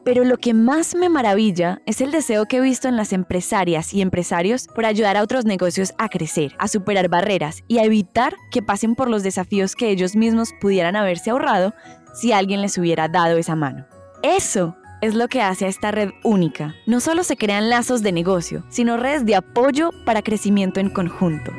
Pero 0.04 0.24
lo 0.24 0.38
que 0.38 0.54
más 0.54 0.94
me 0.94 1.10
maravilla 1.10 1.82
es 1.88 2.00
el 2.02 2.12
deseo 2.12 2.46
que 2.46 2.58
he 2.58 2.62
visto 2.62 2.88
en 2.88 2.98
las 2.98 3.12
empresarias 3.12 3.92
y 3.92 4.02
empresarios 4.02 4.68
por 4.68 4.86
ayudar 4.86 5.18
a 5.18 5.24
otros 5.24 5.46
negocios 5.46 5.96
a 5.98 6.10
crecer, 6.10 6.56
a 6.60 6.68
superar 6.68 7.10
barreras 7.10 7.64
y 7.68 7.80
a 7.80 7.84
evitar 7.84 8.36
que 8.52 8.62
pasen 8.62 8.94
por 8.94 9.10
los 9.10 9.24
desafíos 9.24 9.76
que 9.76 9.90
ellos 9.90 10.16
mismos 10.16 10.52
pudieran 10.62 10.96
haberse 10.96 11.32
ahorrado 11.32 11.74
si 12.14 12.32
alguien 12.32 12.62
les 12.62 12.78
hubiera 12.78 13.08
dado 13.08 13.38
esa 13.38 13.56
mano. 13.56 13.88
Eso 14.22 14.76
es 15.06 15.14
lo 15.14 15.28
que 15.28 15.42
hace 15.42 15.66
a 15.66 15.68
esta 15.68 15.92
red 15.92 16.12
única. 16.24 16.76
No 16.86 17.00
solo 17.00 17.24
se 17.24 17.38
crean 17.38 17.70
lazos 17.70 18.02
de 18.02 18.12
negocio, 18.12 18.64
sino 18.70 18.98
redes 18.98 19.26
de 19.26 19.36
apoyo 19.36 19.92
para 20.04 20.24
crecimiento 20.24 20.80
en 20.80 20.90
conjunto. 20.90 21.52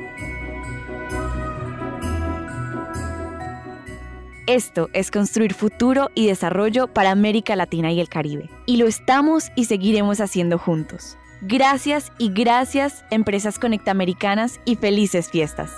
Esto 4.46 4.88
es 4.92 5.11
construir 5.11 5.54
futuro 5.54 6.11
y 6.14 6.26
desarrollo 6.26 6.88
para 6.88 7.11
América 7.11 7.56
Latina 7.56 7.90
y 7.92 8.00
el 8.00 8.09
Caribe. 8.09 8.48
Y 8.64 8.76
lo 8.76 8.87
estamos 8.87 9.50
y 9.56 9.64
seguiremos 9.64 10.20
haciendo 10.20 10.59
juntos. 10.59 11.16
Gracias 11.40 12.12
y 12.18 12.30
gracias, 12.30 13.04
empresas 13.11 13.59
conectamericanas 13.59 14.61
y 14.64 14.76
felices 14.76 15.30
fiestas. 15.30 15.70